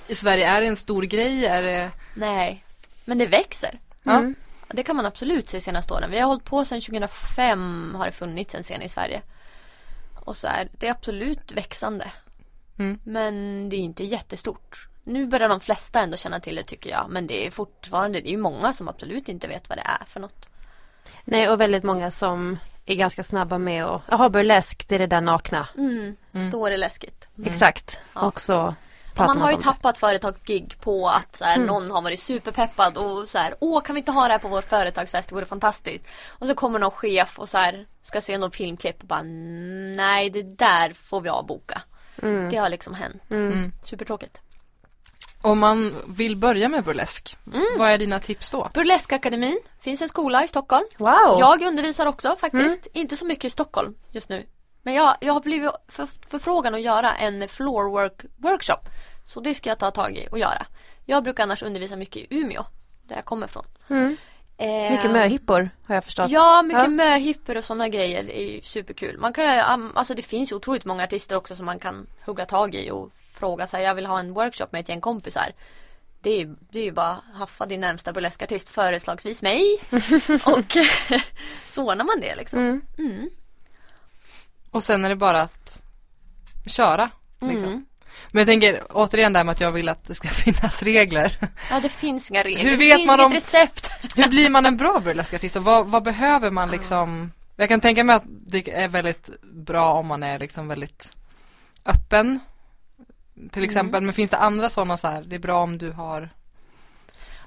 [0.08, 1.46] I Sverige, är det en stor grej?
[1.46, 1.90] Är det...
[2.14, 2.64] Nej,
[3.04, 3.78] men det växer.
[4.02, 4.18] Ja.
[4.18, 4.34] Mm.
[4.68, 6.10] Det kan man absolut se senaste åren.
[6.10, 9.22] Vi har hållit på sedan 2005 har det funnits en scen i Sverige.
[10.14, 12.12] Och så är det är absolut växande.
[12.78, 12.98] Mm.
[13.04, 14.88] Men det är inte jättestort.
[15.04, 17.06] Nu börjar de flesta ändå känna till det tycker jag.
[17.10, 20.04] Men det är fortfarande, det är ju många som absolut inte vet vad det är
[20.06, 20.48] för något.
[21.24, 25.06] Nej, och väldigt många som är ganska snabba med att, jaha burlesk, det är det
[25.06, 25.68] där nakna.
[25.76, 26.50] Mm, Mm.
[26.50, 27.26] Då är det läskigt.
[27.44, 27.98] Exakt.
[28.14, 28.20] Ja.
[28.20, 28.74] Och så
[29.16, 31.66] Man har ju tappat företagsgig på att så här, Mm.
[31.66, 34.48] någon har varit superpeppad och så här, åh kan vi inte ha det här på
[34.48, 36.04] vår företagsfest, det vore fantastiskt.
[36.28, 39.94] Och så kommer någon chef och så här, ska se något filmklipp och bara "Mm,
[39.94, 41.82] nej det där får vi avboka.
[42.22, 42.50] Mm.
[42.50, 43.22] Det har liksom hänt.
[43.30, 43.52] Mm.
[43.52, 43.72] Mm.
[43.82, 44.40] Supertråkigt.
[45.42, 47.64] Om man vill börja med burlesk, Mm.
[47.78, 48.70] vad är dina tips då?
[48.74, 50.84] Burleskakademin finns en skola i Stockholm.
[50.98, 51.36] Wow!
[51.38, 52.86] Jag undervisar också faktiskt.
[52.86, 52.90] Mm.
[53.02, 54.46] Inte så mycket i Stockholm just nu.
[54.84, 58.88] Men jag, jag har blivit för, förfrågan att göra en floorwork workshop.
[59.24, 60.66] Så det ska jag ta tag i och göra.
[61.04, 62.64] Jag brukar annars undervisa mycket i Umeå.
[63.02, 63.64] Där jag kommer ifrån.
[63.88, 64.16] Mm.
[64.56, 66.30] Eh, Mycket möhippor har jag förstått.
[66.30, 66.88] Ja, mycket Ja.
[66.88, 68.30] möhippor och sådana grejer.
[68.30, 69.18] Är ju superkul.
[69.18, 72.74] Man kan alltså det finns ju otroligt många artister också som man kan hugga tag
[72.74, 73.82] i och fråga sig.
[73.82, 75.52] Jag vill ha en workshop med ett gäng kompisar.
[76.20, 79.78] Det är, det är ju bara haffa din närmsta burleskartist, föreslagsvis mig.
[80.44, 80.76] och
[81.68, 82.58] så ordnar man det liksom.
[82.58, 82.82] Mm.
[82.98, 83.30] Mm.
[84.74, 85.82] Och sen är det bara att
[86.66, 87.10] köra.
[87.40, 87.68] Liksom.
[87.68, 87.84] Mm.
[88.32, 91.36] Men jag tänker återigen där med att jag vill att det ska finnas regler.
[91.70, 92.62] Ja, det finns inga regler.
[92.62, 93.90] Hur det vet finns man om- recept.
[94.16, 97.32] Hur blir man en bra burleskartist och vad, vad behöver man liksom?
[97.56, 101.12] Jag kan tänka mig att det är väldigt bra om man är liksom väldigt
[101.84, 102.40] öppen.
[103.52, 106.30] Till exempel, men finns det andra sådana så här, det är bra om du har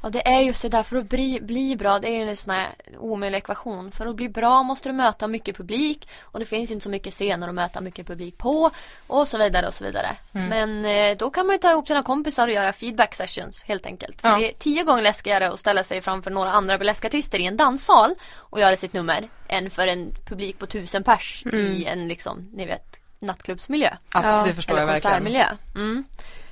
[0.03, 0.83] Ja, det är just det där.
[0.83, 3.91] För att bli, bli bra, det är ju en sån här omöjlig ekvation.
[3.91, 6.07] För att bli bra måste du möta mycket publik.
[6.21, 8.71] Och det finns inte så mycket scener att möta mycket publik på.
[9.07, 10.15] Och så vidare och så vidare.
[10.33, 10.47] Mm.
[10.49, 13.85] Men eh, då kan man ju ta ihop sina kompisar och göra feedback sessions helt
[13.85, 14.21] enkelt.
[14.21, 14.37] För Ja.
[14.37, 18.15] det är tio gånger läskigare att ställa sig framför några andra burleskartister i en danssal
[18.35, 19.29] och göra sitt nummer.
[19.47, 23.89] Än för en publik på tusen pers i en liksom, ni vet, nattklubbsmiljö.
[24.11, 25.57] Absolut, Ja, det förstår eller jag verkligen.
[25.75, 26.03] Mm.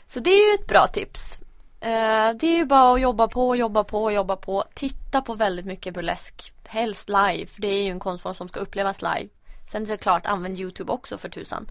[0.08, 1.40] Så det är ju ett bra tips.
[1.80, 4.64] Eh, det är ju bara att jobba på, jobba på, jobba på.
[4.74, 6.54] Titta på väldigt mycket burlesk.
[6.64, 9.30] Helst live, för det är ju en konstform som ska upplevas live.
[9.68, 11.68] Sen är det klart, använd Youtube också för tusan.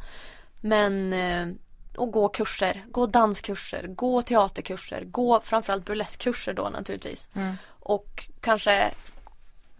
[0.60, 1.46] Men, eh,
[1.96, 2.84] och gå kurser.
[2.88, 7.28] Gå danskurser, gå teaterkurser, gå framförallt burleskkurser då naturligtvis.
[7.34, 7.56] Mm.
[7.66, 8.90] Och kanske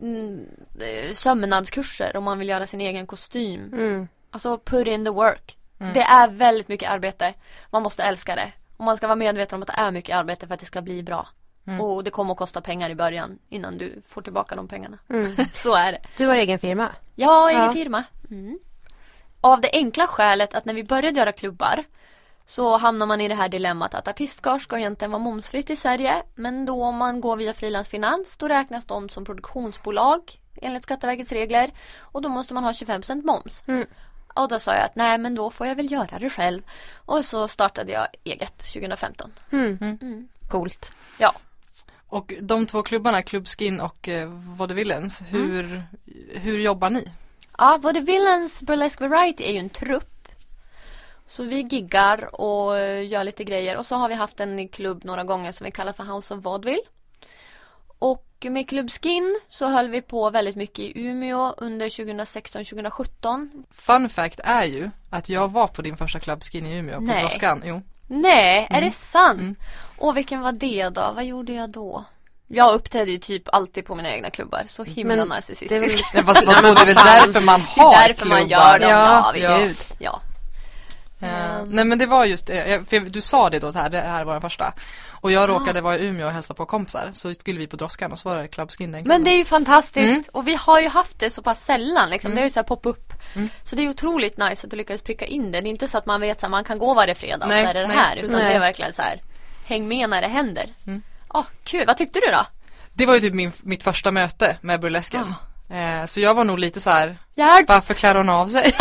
[0.01, 0.47] mm,
[0.81, 3.73] eh, sömnadskurser om man vill göra sin egen kostym.
[3.73, 4.09] Mm.
[4.31, 5.57] Alltså put in the work.
[5.79, 5.93] Mm.
[5.93, 7.35] Det är väldigt mycket arbete.
[7.71, 8.53] Man måste älska det.
[8.77, 10.83] Och man ska vara medveten om att det är mycket arbete för att det ska
[10.83, 11.29] bli bra.
[11.67, 11.81] Mm.
[11.81, 14.99] Och det kommer att kosta pengar i början innan du får tillbaka de pengarna.
[15.11, 15.37] Mm.
[15.55, 16.01] Så är det.
[16.17, 16.89] Du har egen firma.
[17.15, 17.73] Ja, egen Ja.
[17.73, 18.05] firma.
[18.31, 18.59] Mm.
[19.41, 21.85] Av det enkla skälet att när vi började göra klubbar
[22.47, 26.23] så hamnar man i det här dilemmat att artistgage ska egentligen vara momsfritt i Sverige.
[26.35, 30.21] Men då om man går via frilansfinans då räknas de som produktionsbolag
[30.63, 31.73] enligt Skatteverkets regler.
[32.01, 33.63] Och då måste man ha 25% moms.
[34.35, 34.44] Mm.
[34.44, 36.62] Och då sa jag att nej men då får jag väl göra det själv.
[36.94, 39.33] Och så startade jag eget 2015.
[39.51, 39.79] Mm.
[39.81, 40.29] Mm.
[40.49, 40.92] Coolt.
[41.18, 41.35] Ja.
[42.09, 45.83] Och de två klubbarna, Club Skin och eh, Vaudevillens, hur,
[46.33, 47.11] hur jobbar ni?
[47.59, 50.29] Ja, både Villains Burlesque Variety är ju en trupp.
[51.27, 55.05] Så vi giggar och eh, gör lite grejer och så har vi haft en klubb
[55.05, 56.83] några gånger som vi kallar för House of Vaudeville.
[58.45, 63.49] Och med Club Skin så höll vi på väldigt mycket i Umeå under 2016-2017.
[63.71, 67.01] Fun fact är ju att jag var på din första Club Skin i Umeå på
[67.05, 67.21] Nej.
[67.23, 67.63] Droskan.
[67.65, 67.83] Jo.
[68.07, 69.41] Nej, är det sant?
[69.41, 69.57] Mm.
[69.99, 71.13] Och vilken var det då?
[71.15, 72.05] Vad gjorde jag då?
[72.47, 74.63] Jag uppträdde ju typ alltid på mina egna klubbar.
[74.67, 76.05] Så himla Men narcissistisk.
[76.13, 78.39] det är Ja, fast vadå, det är väl därför man Det har är därför man
[78.39, 78.51] klubbar.
[78.63, 78.91] gör dem.
[78.91, 80.21] Ja, Ja, ja.
[81.27, 81.55] Ja.
[81.55, 81.69] Mm.
[81.69, 84.25] nej men det var just det, för du sa det då så här, det här
[84.25, 84.75] var den första.
[85.21, 87.11] Och jag råkade vara i Umeå och hälsa på kompisar.
[87.15, 89.37] Så skulle vi på Droskan och så var det Club Skin den Men det är
[89.37, 90.25] ju fantastiskt Mm.
[90.33, 92.35] och vi har ju haft det så pass sällan liksom.
[92.35, 93.13] Det är ju så här pop-up.
[93.35, 93.49] Mm.
[93.63, 95.61] Så det är otroligt nice att du lyckades pricka in det.
[95.61, 97.67] Det är inte så att man vet att man kan gå varje fredag Nej, och
[97.67, 98.17] så är det det nej, här.
[98.17, 98.49] Utan precis.
[98.49, 99.21] det är verkligen så här.
[99.67, 100.71] Häng med när det händer.
[100.87, 101.03] Mm.
[101.33, 101.87] Ja, kul.
[101.87, 102.47] Vad tyckte du då?
[102.93, 105.35] Det var ju typ min, mitt första möte med burlesken.
[105.75, 107.69] Eh, så jag var nog lite så här, Hjälp!
[107.69, 108.65] varför klär hon av sig?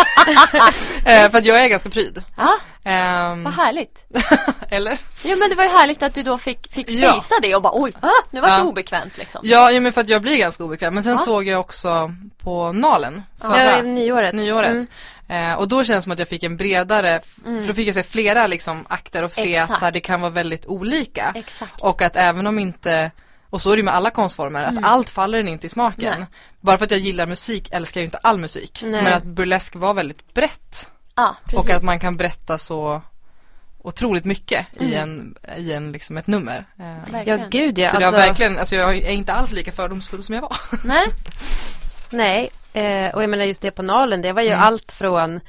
[1.05, 2.23] eh, för att jag är ganska pryd.
[2.37, 2.53] Ja,
[2.85, 4.05] Ehm, vad härligt.
[4.69, 4.97] eller?
[5.23, 7.21] Ja men det var ju härligt att du då fick, fick Ja.
[7.41, 8.63] det och bara oj, ah, nu var det Ja.
[8.63, 9.41] obekvämt liksom.
[9.43, 10.93] Ja, ja, men för att jag blir ganska obekväm.
[10.93, 11.17] Men sen Ja.
[11.17, 14.35] såg jag också på Nalen Ja, förra nyåret.
[14.35, 14.87] nyåret.
[15.29, 15.51] Mm.
[15.51, 17.87] Eh, och då känns det som att jag fick en bredare, f- för då fick
[17.87, 19.79] jag se flera liksom akter och se att Exakt.
[19.79, 21.31] så här, det kan vara väldigt olika.
[21.35, 21.81] Exakt.
[21.81, 23.11] Och att även om inte
[23.53, 26.19] och så är det ju med alla konstformer, att allt faller en inte i smaken.
[26.19, 26.27] Nej.
[26.61, 28.79] Bara för att jag gillar musik älskar jag ju inte all musik.
[28.85, 29.03] Nej.
[29.03, 30.91] Men att burlesk var väldigt brett.
[31.15, 31.35] Ja.
[31.55, 33.01] Och att man kan berätta så
[33.81, 35.01] otroligt mycket i, Mm.
[35.01, 36.65] en, i en, liksom ett nummer.
[36.79, 37.89] Eh, Ja, gud ja.
[37.89, 40.57] så Alltså, verkligen, alltså jag är inte alls lika fördomsfull som jag var.
[40.83, 41.05] Nej.
[42.09, 44.63] Nej, eh, och jag menar just det på Nalen, det var ju Mm.
[44.63, 45.39] allt från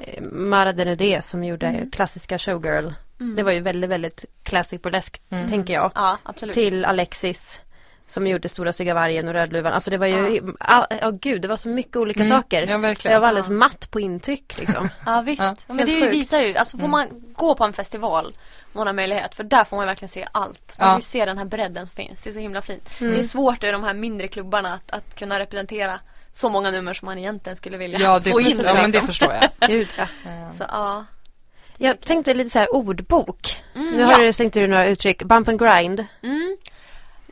[0.00, 1.90] eh, Mara Denudé som gjorde Mm.
[1.90, 2.90] klassiska showgirl.
[3.22, 3.36] Mm.
[3.36, 5.48] Det var ju väldigt, väldigt classic burlesk, Mm.
[5.48, 5.92] tänker jag.
[5.94, 6.54] Ja, absolut.
[6.54, 7.60] Till Alexis
[8.06, 9.72] som gjorde Stora Stygga Vargen och Rödluvan.
[9.72, 12.30] Alltså det var ju, ja oh, gud det var så mycket olika Mm.
[12.40, 12.66] saker.
[12.66, 13.12] Ja, verkligen.
[13.12, 13.54] Jag var alldeles Ja.
[13.54, 14.88] matt på intryck liksom.
[15.06, 15.42] Ja visst.
[15.42, 15.56] Ja.
[15.66, 16.12] Men det sjukt.
[16.12, 16.90] visar ju, alltså får Mm.
[16.90, 20.26] man gå på en festival om man har möjlighet, för där får man verkligen se
[20.32, 20.76] allt.
[20.80, 20.94] Man Ja.
[20.94, 22.90] får ju se den här bredden som finns, det är så himla fint.
[23.00, 23.12] Mm.
[23.14, 26.00] Det är svårt i de här mindre klubbarna att, att kunna representera
[26.32, 28.60] så många nummer som man egentligen skulle vilja Ja, det, få in.
[28.64, 29.06] ja men det liksom.
[29.06, 29.50] förstår jag.
[29.68, 30.06] Gud ja.
[30.52, 31.04] Så ja.
[31.82, 33.62] Jag tänkte lite så här ordbok.
[33.74, 34.18] Mm, Nu har ja.
[34.18, 35.22] du slängt ur några uttryck.
[35.22, 36.06] Bump and grind.
[36.22, 36.56] Mm.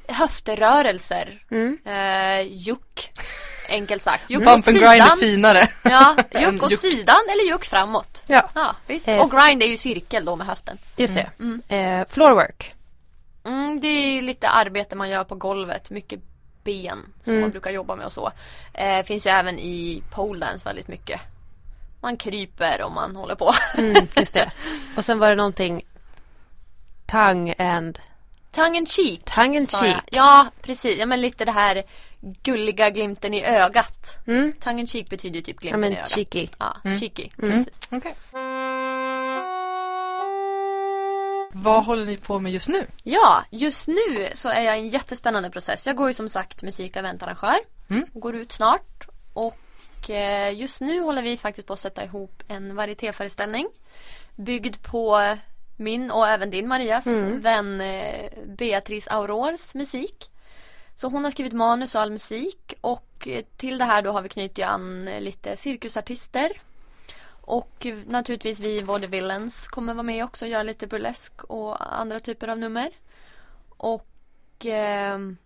[0.08, 1.42] Höfterörelser.
[1.50, 1.78] Mm.
[1.84, 3.10] Eh, juck.
[3.68, 4.30] Enkelt sagt.
[4.30, 5.18] Juck Bump åt and grind är sidan.
[5.18, 5.68] finare.
[5.84, 6.80] Ja, juck åt juck.
[6.80, 8.22] sidan eller juck framåt.
[8.26, 9.08] Ja, Ja, visst.
[9.08, 10.78] Eh, Och grind är ju cirkel då med höften.
[10.96, 11.30] just det.
[11.40, 11.62] Mm.
[11.68, 12.74] Eh, floorwork.
[13.44, 15.90] Mm, det är lite arbete man gör på golvet.
[15.90, 16.20] Mycket
[16.64, 17.40] ben som Mm.
[17.40, 18.32] man brukar jobba med och så.
[18.74, 21.20] Eh, finns ju även i pole dance väldigt mycket.
[22.02, 23.52] Man kryper om man håller på.
[23.78, 24.52] Mm, just det.
[24.96, 25.82] Och sen var det någonting
[27.06, 27.98] tongue and
[28.52, 29.24] Tongue in cheek.
[29.24, 29.80] tongue and jag.
[29.80, 29.96] cheek.
[30.10, 30.98] Ja, precis.
[30.98, 31.82] Ja, men lite det här
[32.20, 34.16] gulliga glimten i ögat.
[34.26, 34.52] Mm.
[34.60, 36.08] Tongue in cheek betyder typ Ja glimten men i ögat.
[36.10, 36.48] cheeky.
[36.58, 36.98] Ja, Mm.
[36.98, 37.28] cheeky.
[37.42, 37.50] Mm.
[37.64, 37.88] Precis.
[37.90, 38.14] Okej.
[41.52, 42.86] Vad håller ni på med just nu?
[43.02, 45.86] Ja, just nu så är jag i en jättespännande process.
[45.86, 47.58] Jag går ju som sagt musik och eventarrangör.
[47.88, 48.06] Mm.
[48.12, 49.06] Går ut snart.
[49.32, 49.56] Och
[50.10, 53.68] eh, just nu håller vi faktiskt på att sätta ihop en varietéföreställning.
[54.36, 55.36] Byggd på
[55.76, 57.40] min och även din Marias Mm.
[57.40, 60.30] vän eh, Beatrice Aurors musik.
[60.94, 64.22] Så hon har skrivit manus och all musik och eh, till det här då har
[64.22, 66.60] vi knutit an eh, lite cirkusartister.
[67.40, 72.20] Och eh, naturligtvis vi Vaudevillains kommer vara med också och göra lite burlesk och andra
[72.20, 72.90] typer av nummer.
[73.68, 74.06] Och
[74.64, 75.36] ehm,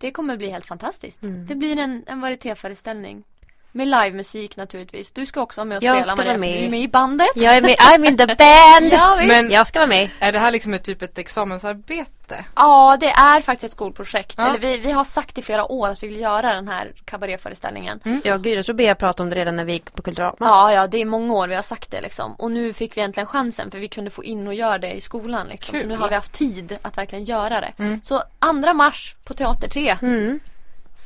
[0.00, 1.22] det kommer bli helt fantastiskt.
[1.22, 1.46] Mm.
[1.46, 3.24] Det blir en, en varietéföreställning.
[3.72, 5.10] Med livemusik naturligtvis.
[5.10, 6.58] Du ska också vara med och Jag spela ska Maria, vara med.
[6.62, 7.28] Du är med i bandet.
[7.34, 8.92] Jag är med, I'm in the band!
[8.92, 9.28] Ja, visst.
[9.28, 10.10] Men- jag ska vara med.
[10.18, 12.44] Är det här liksom ett typ ett examensarbete?
[12.56, 14.34] Ja, det är faktiskt ett skolprojekt.
[14.38, 14.48] Ja.
[14.48, 18.00] Eller vi, vi har sagt i flera år att vi vill göra den här kabaréföreställningen.
[18.24, 20.36] Ja, gud, jag tror Bea pratade om det redan när vi gick på Kulturama.
[20.38, 22.32] Ja, ja, det är många år vi har sagt det liksom.
[22.32, 25.00] Och nu fick vi äntligen chansen för vi kunde få in och göra det i
[25.00, 25.72] skolan liksom.
[25.72, 25.88] Så Kul.
[25.88, 27.72] nu har vi haft tid att verkligen göra det.
[27.78, 28.00] Mm.
[28.04, 28.22] Så
[28.64, 30.40] 2 mars på Teater 3, Mm.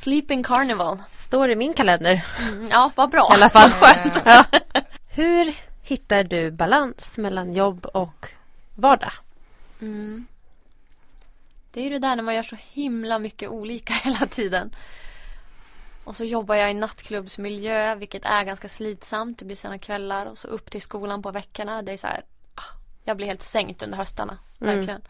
[0.01, 1.03] Sleeping Carnival.
[1.11, 3.29] Står i min kalender Mm, ja, vad bra.
[3.31, 3.69] i alla fall.
[3.81, 4.21] Skönt.
[4.25, 4.45] Ja.
[5.07, 8.27] Hur hittar du balans mellan jobb och
[8.75, 9.11] vardag?
[9.81, 10.25] Mm.
[11.71, 14.75] Det är ju det där när man gör så himla mycket olika hela tiden.
[16.03, 19.39] Och så jobbar jag i nattklubbsmiljö vilket är ganska slitsamt.
[19.39, 21.81] Det blir sena kvällar och så upp till skolan på veckorna.
[21.81, 22.23] Det är så här,
[22.55, 24.37] ah, jag blir helt sänkt under höstarna.
[24.61, 25.01] Mm.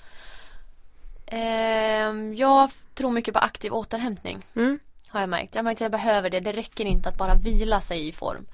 [1.26, 4.46] Ehm, jag tror mycket på aktiv återhämtning.
[4.56, 4.80] Mm.
[5.08, 5.56] Har jag märkt.
[5.56, 6.40] Jag har märkt att jag behöver det.
[6.40, 8.46] Det räcker inte att bara vila sig i form.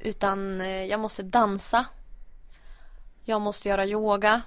[0.00, 1.86] Utan eh, jag måste dansa.
[3.24, 4.42] Jag måste göra yoga.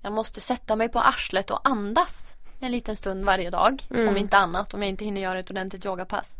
[0.00, 3.86] Jag måste sätta mig på arslet och andas en liten stund varje dag.
[3.90, 4.08] Mm.
[4.08, 4.74] Om inte annat.
[4.74, 6.36] Om jag inte hinner göra ett ordentligt yogapass.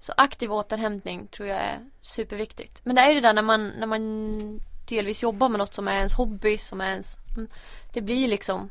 [0.00, 2.80] Så aktiv återhämtning tror jag är superviktigt.
[2.84, 5.88] Men det är ju det där när man, när man delvis jobbar med något som
[5.88, 7.18] är ens hobby, som är ens...
[7.36, 7.48] mm,
[7.92, 8.70] Det blir liksom...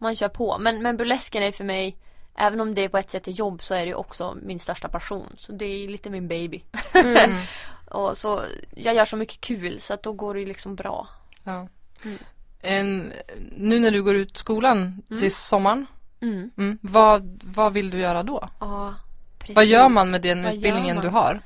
[0.00, 0.58] Man kör på.
[0.58, 1.96] Men, men burlesken är för mig
[2.34, 5.26] Även om det på ett sätt är jobb så är det också min största passion.
[5.36, 6.62] Så det är lite min baby.
[6.92, 7.36] Mm.
[7.90, 8.42] Och så,
[8.76, 11.08] jag gör så mycket kul så att då går det liksom bra.
[11.44, 11.68] Ja.
[12.04, 12.18] Mm.
[12.60, 13.12] En,
[13.56, 15.20] nu när du går ut skolan Mm.
[15.20, 15.86] till sommaren,
[16.20, 16.50] Mm.
[16.56, 18.48] mm, vad, vad vill du göra då?
[18.60, 18.94] Ja,
[19.38, 19.56] precis.
[19.56, 21.40] Vad gör man med den Vad utbildningen du har?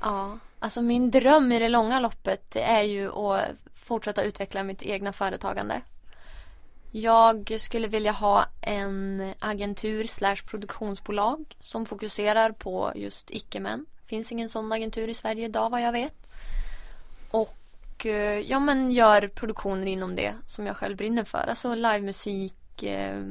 [0.00, 4.82] Ja, alltså min dröm i det långa loppet det är ju att fortsätta utveckla mitt
[4.82, 5.80] egna företagande.
[6.94, 13.86] Jag skulle vilja ha en agentur slash produktionsbolag som fokuserar på just icke-män.
[14.06, 16.14] Finns ingen sån agentur i Sverige idag vad jag vet.
[17.30, 21.46] Och eh, ja men gör produktioner inom det som jag själv brinner för.
[21.48, 23.22] Alltså livemusik eh,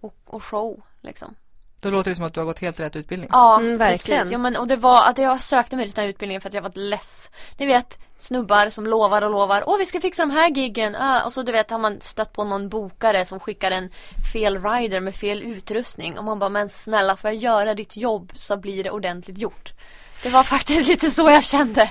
[0.00, 1.34] och, och show liksom.
[1.80, 3.28] Då låter det som att du har gått helt rätt utbildning.
[3.32, 4.18] Ja, Mm, verkligen.
[4.20, 4.32] precis.
[4.32, 6.54] Ja, men, och det var att jag sökte mig till den här utbildningen för att
[6.54, 7.30] jag var less.
[7.58, 9.64] Ni vet, snubbar som lovar och lovar.
[9.66, 10.96] Åh, vi ska fixa de här giggen.
[10.96, 13.90] Ah, och så du vet har man stött på någon bokare som skickar en
[14.32, 16.18] fel rider med fel utrustning.
[16.18, 19.72] Och man bara, men snälla får jag göra ditt jobb så blir det ordentligt gjort.
[20.22, 21.90] Det var faktiskt lite så jag kände.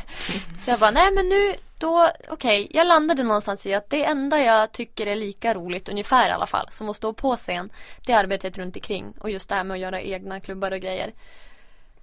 [0.62, 4.40] Så jag bara, nej men nu, då, okej, jag landade någonstans i att det enda
[4.40, 7.70] jag tycker är lika roligt, ungefär i alla fall, som att stå på scen,
[8.06, 10.80] det är arbetet runt omkring och just det här med att göra egna klubbar och
[10.80, 11.14] grejer.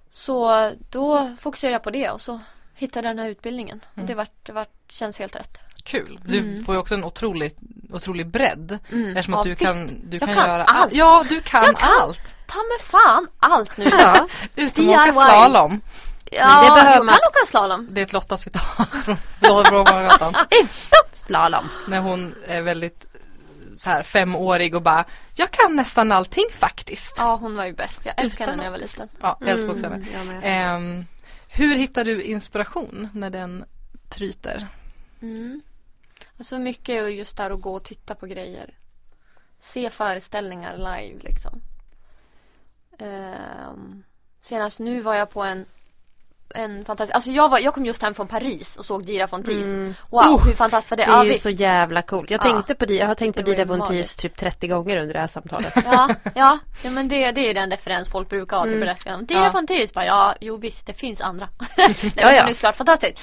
[0.09, 2.39] Så då fokuserade jag på det och så
[2.75, 3.83] hittade jag den här utbildningen.
[3.95, 5.57] Och det, vart, det vart, känns helt rätt.
[5.83, 6.19] Kul.
[6.25, 6.63] Du Mm.
[6.65, 7.53] får ju också en otrolig,
[7.89, 8.79] otrolig bredd.
[8.91, 9.07] Mm.
[9.09, 9.61] Eftersom Ja, att du visst.
[9.61, 10.93] kan, du kan, kan göra allt.
[10.93, 11.89] Ja, du kan, Jag kan.
[12.01, 12.21] allt.
[12.47, 13.85] Ta med fan allt nu!
[13.99, 15.81] Ja, utom att åka slalom.
[16.31, 17.15] Ja, det behöver jag man.
[17.15, 17.87] kan åka slalom.
[17.91, 18.89] Det är ett Lotta-citat
[19.41, 20.35] från Bromagatan.
[21.13, 21.65] Slalom.
[21.87, 23.05] När hon är väldigt
[23.75, 25.05] så här femårig och bara
[25.35, 27.15] Jag kan nästan allting faktiskt.
[27.17, 28.05] Ja, hon var ju bäst.
[28.05, 29.09] Jag älskade henne när jag var liten.
[29.21, 30.05] Ja, jag älskar också henne.
[30.21, 30.39] Mm.
[30.43, 31.05] Ehm,
[31.53, 33.65] hur hittar du inspiration när den
[34.09, 34.67] tryter?
[35.21, 35.61] Mm.
[36.37, 38.77] Alltså mycket är just där att gå och titta på grejer.
[39.59, 41.61] Se föreställningar live liksom.
[42.97, 44.03] Ehm,
[44.41, 45.65] senast nu var jag på en
[46.55, 49.65] en fantastisk, alltså jag, var, jag kom just hem från Paris och såg Dira Fontis.
[49.65, 49.93] Mm.
[50.09, 51.03] Wow, Oh, hur fantastiskt var det?
[51.03, 51.43] Det är ja, ju visst.
[51.43, 52.29] så jävla coolt.
[52.31, 52.43] Jag Ja.
[52.43, 54.19] tänkte på det, jag har tänkt på Det var Dida ju Von magiskt.
[54.19, 55.73] typ 30 gånger under det här samtalet.
[55.85, 58.79] Ja, ja, ja men det, det är den referens folk brukar ha till Mm.
[58.79, 59.25] burleskan.
[59.25, 59.51] Dira Ja.
[59.51, 61.47] Fontis bara, ja, jo visst, det finns andra.
[61.77, 62.41] Nej, Ja, ja.
[62.41, 63.19] Hon är såklart fantastisk.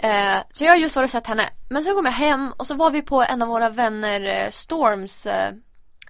[0.00, 1.50] Eh, så jag har just varit och sett henne.
[1.68, 4.50] Men sen kom jag hem och så var vi på en av våra vänner eh,
[4.50, 5.52] Storms, eh,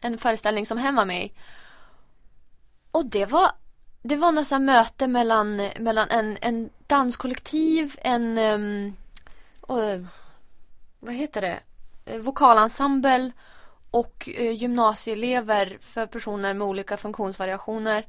[0.03, 1.33] en föreställning som hemma med i.
[2.93, 3.51] Och det var
[4.03, 8.97] det var något sånt här möte mellan, mellan en, en danskollektiv, en um,
[11.01, 11.61] vad heter det?
[12.19, 13.33] Vokalensemble
[13.91, 18.07] och uh, gymnasieelever för personer med olika funktionsvariationer.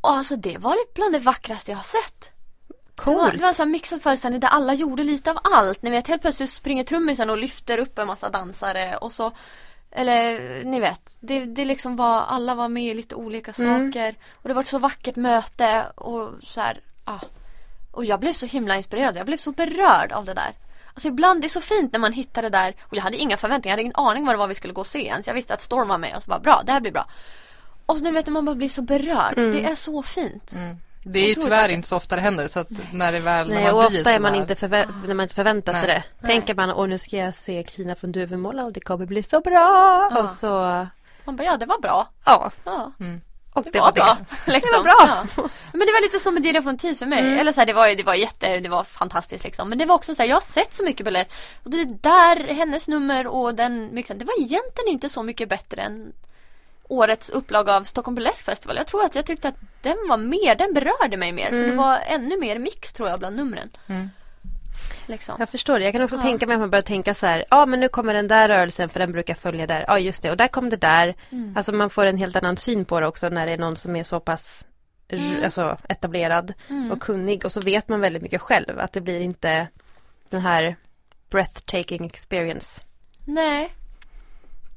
[0.00, 2.30] Och alltså det var bland det vackraste jag har sett.
[2.68, 3.32] Det var, Coolt.
[3.32, 5.82] det var en sån här mixad föreställning där alla gjorde lite av allt.
[5.82, 9.32] Ni vet helt plötsligt springer trummisen och lyfter upp en massa dansare och så
[9.92, 13.92] eller ni vet, det, det liksom var, alla var med i lite olika Mm.
[13.92, 14.14] saker.
[14.32, 17.20] Och det var ett så vackert möte och så här, ja.
[17.90, 20.52] Och jag blev så himla inspirerad, jag blev så berörd av det där.
[20.94, 23.36] Alltså ibland, det är så fint när man hittar det där och jag hade inga
[23.36, 25.26] förväntningar, jag hade ingen aning vad det var vi skulle gå och se ens.
[25.26, 27.06] Jag visste att Storm var med och så bara bra, det här blir bra.
[27.86, 29.50] Och så ni vet när man bara blir så berörd, Mm.
[29.52, 30.52] det är så fint.
[30.52, 30.76] Mm.
[31.02, 33.64] Det är ju tyvärr inte så ofta det händer så att när det väl Nej,
[33.64, 35.94] när och man blir ofta är man inte förvä- när man inte förväntar sig Nej.
[35.96, 36.02] det.
[36.26, 36.34] Nej.
[36.36, 39.40] Tänker man, åh nu ska jag se Kina från Duvemåla och det kommer bli så
[39.40, 40.08] bra.
[40.14, 40.22] Ja.
[40.22, 40.86] Och så,
[41.24, 42.08] Man bara, ja det var bra.
[42.24, 42.50] ja.
[42.64, 42.92] Ja.
[43.00, 43.20] Mm.
[43.52, 44.16] Och Det, det, var, var bra.
[44.46, 44.52] det.
[44.52, 44.82] Liksom.
[44.84, 45.26] Det var bra.
[45.36, 45.48] Ja.
[45.72, 47.18] Men det var lite som med Diddy Fontis för mig.
[47.20, 47.38] Mm.
[47.38, 49.68] Eller så här, det var det var jätte, det var fantastiskt liksom.
[49.68, 51.34] Men det var också så här, jag har sett så mycket balett.
[51.64, 55.82] Och det där, hennes nummer och den mixen, det var egentligen inte så mycket bättre
[55.82, 56.12] än
[56.90, 58.76] årets upplaga av Stockholm Burlesque Festival.
[58.76, 61.46] Jag tror att jag tyckte att den var mer, den berörde mig mer.
[61.46, 61.70] För Mm.
[61.70, 63.70] det var ännu mer mix tror jag bland numren.
[63.86, 64.10] Mm.
[65.06, 65.36] Liksom.
[65.38, 65.84] Jag förstår det.
[65.84, 66.22] Jag kan också Ja.
[66.22, 67.44] tänka mig att man börjar tänka så här.
[67.50, 69.84] Ja, men nu kommer den där rörelsen för den brukar följa där.
[69.88, 70.30] Ja, just det.
[70.30, 71.16] Och där kom det där.
[71.30, 71.56] Mm.
[71.56, 73.96] Alltså man får en helt annan syn på det också när det är någon som
[73.96, 74.66] är så pass
[75.12, 75.44] Mm.
[75.44, 76.90] alltså, etablerad Mm.
[76.92, 77.44] och kunnig.
[77.44, 78.78] Och så vet man väldigt mycket själv.
[78.80, 79.66] Att det blir inte
[80.28, 80.76] den här
[81.30, 82.82] breathtaking experience.
[83.26, 83.72] Nej.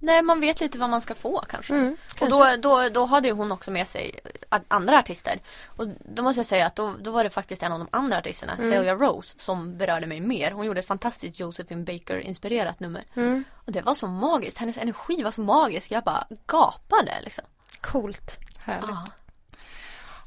[0.03, 1.73] Nej, man vet lite vad man ska få kanske.
[1.73, 4.19] Mm, Och då, då, då hade ju hon också med sig
[4.67, 5.39] andra artister.
[5.67, 8.17] Och då måste jag säga att då, då var det faktiskt en av de andra
[8.17, 8.71] artisterna, Mm.
[8.71, 10.51] Celia Rose, som berörde mig mer.
[10.51, 13.03] Hon gjorde ett fantastiskt Josephine Baker-inspirerat nummer.
[13.13, 13.43] Mm.
[13.65, 14.57] Och det var så magiskt.
[14.57, 15.91] Hennes energi var så magisk.
[15.91, 17.43] Jag bara gapade liksom.
[17.81, 18.37] Coolt.
[18.59, 18.89] Härligt.
[18.89, 19.07] Ah.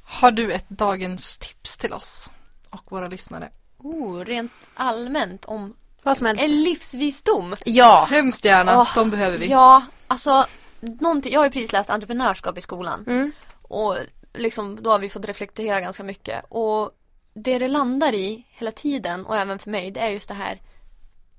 [0.05, 2.31] Har du ett dagens tips till oss
[2.71, 3.51] och våra lyssnare?
[3.79, 6.43] Oh, rent allmänt om Vad som helst.
[6.43, 7.57] en livsvisdom.
[7.65, 8.07] Ja.
[8.11, 9.47] Hemskt gärna, Åh, de behöver vi.
[9.47, 10.47] Ja, alltså
[10.81, 11.33] någonting.
[11.33, 13.05] Jag har ju precis läst entreprenörskap i skolan.
[13.07, 13.33] Mm.
[13.63, 13.97] Och
[14.35, 16.45] liksom, då har vi fått reflektera ganska mycket.
[16.49, 16.91] Och
[17.35, 20.61] det det landar i hela tiden och även för mig, det är just det här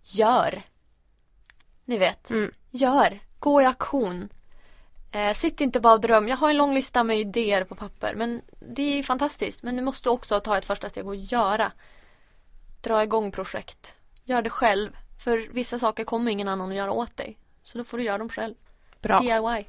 [0.03, 0.61] Gör!
[1.85, 2.51] Ni vet, Mm.
[2.71, 3.19] gör!
[3.39, 4.29] Gå i aktion!
[5.11, 6.27] Eh, sitt inte bara och dröm.
[6.27, 8.13] Jag har en lång lista med idéer på papper.
[8.15, 8.41] Men
[8.75, 9.63] det är fantastiskt.
[9.63, 11.71] Men du måste också ta ett första steg och göra.
[12.81, 13.95] Dra igång projekt.
[14.27, 14.91] Gör det själv.
[15.23, 17.37] För vissa saker kommer ingen annan att göra åt dig.
[17.63, 18.53] Så då får du göra dem själv.
[19.01, 19.19] Bra.
[19.19, 19.65] DIY.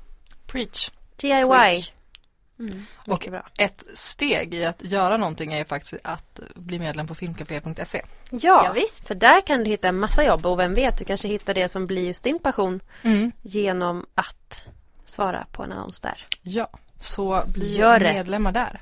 [0.47, 0.91] Preach.
[1.17, 1.45] DIY.
[1.49, 1.93] Preach.
[2.59, 2.83] Mm.
[3.07, 3.47] Mycket bra.
[3.59, 8.03] Ett steg i att göra någonting är ju faktiskt att bli medlem på filmcafé.se.
[8.31, 9.07] Ja, Ja, visst.
[9.09, 11.69] för där kan du hitta en massa jobb och vem vet, du kanske hittar det
[11.69, 13.33] som blir just din passion Mm.
[13.43, 14.63] genom att
[15.05, 16.27] svara på en annons där.
[16.43, 16.69] Ja,
[17.01, 18.13] så bli Gör det.
[18.13, 18.81] medlemmar där.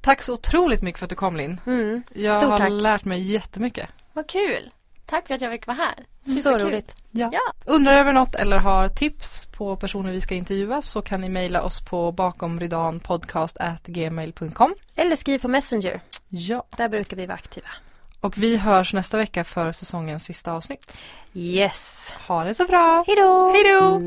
[0.00, 1.60] Tack så otroligt mycket för att du kom Linn.
[1.66, 2.02] Mm.
[2.14, 2.70] Jag Stort har tack.
[2.70, 3.88] lärt mig jättemycket.
[4.12, 4.70] Vad kul!
[5.10, 5.94] Tack för att jag fick vara här.
[6.26, 6.68] Så Superkul.
[6.68, 6.94] roligt.
[7.10, 7.30] Ja.
[7.32, 7.40] Ja.
[7.64, 11.62] Undrar över något eller har tips på personer vi ska intervjua så kan ni mejla
[11.62, 16.00] oss på bakomrydanpodcast.gmail.com Eller skriv på Messenger.
[16.28, 17.68] Ja, Där brukar vi vara aktiva.
[18.20, 20.92] och vi hörs nästa vecka för säsongens sista avsnitt.
[21.34, 22.12] Yes.
[22.28, 23.04] Ha det så bra!
[23.06, 23.50] Hej då!
[23.52, 24.00] Hej då!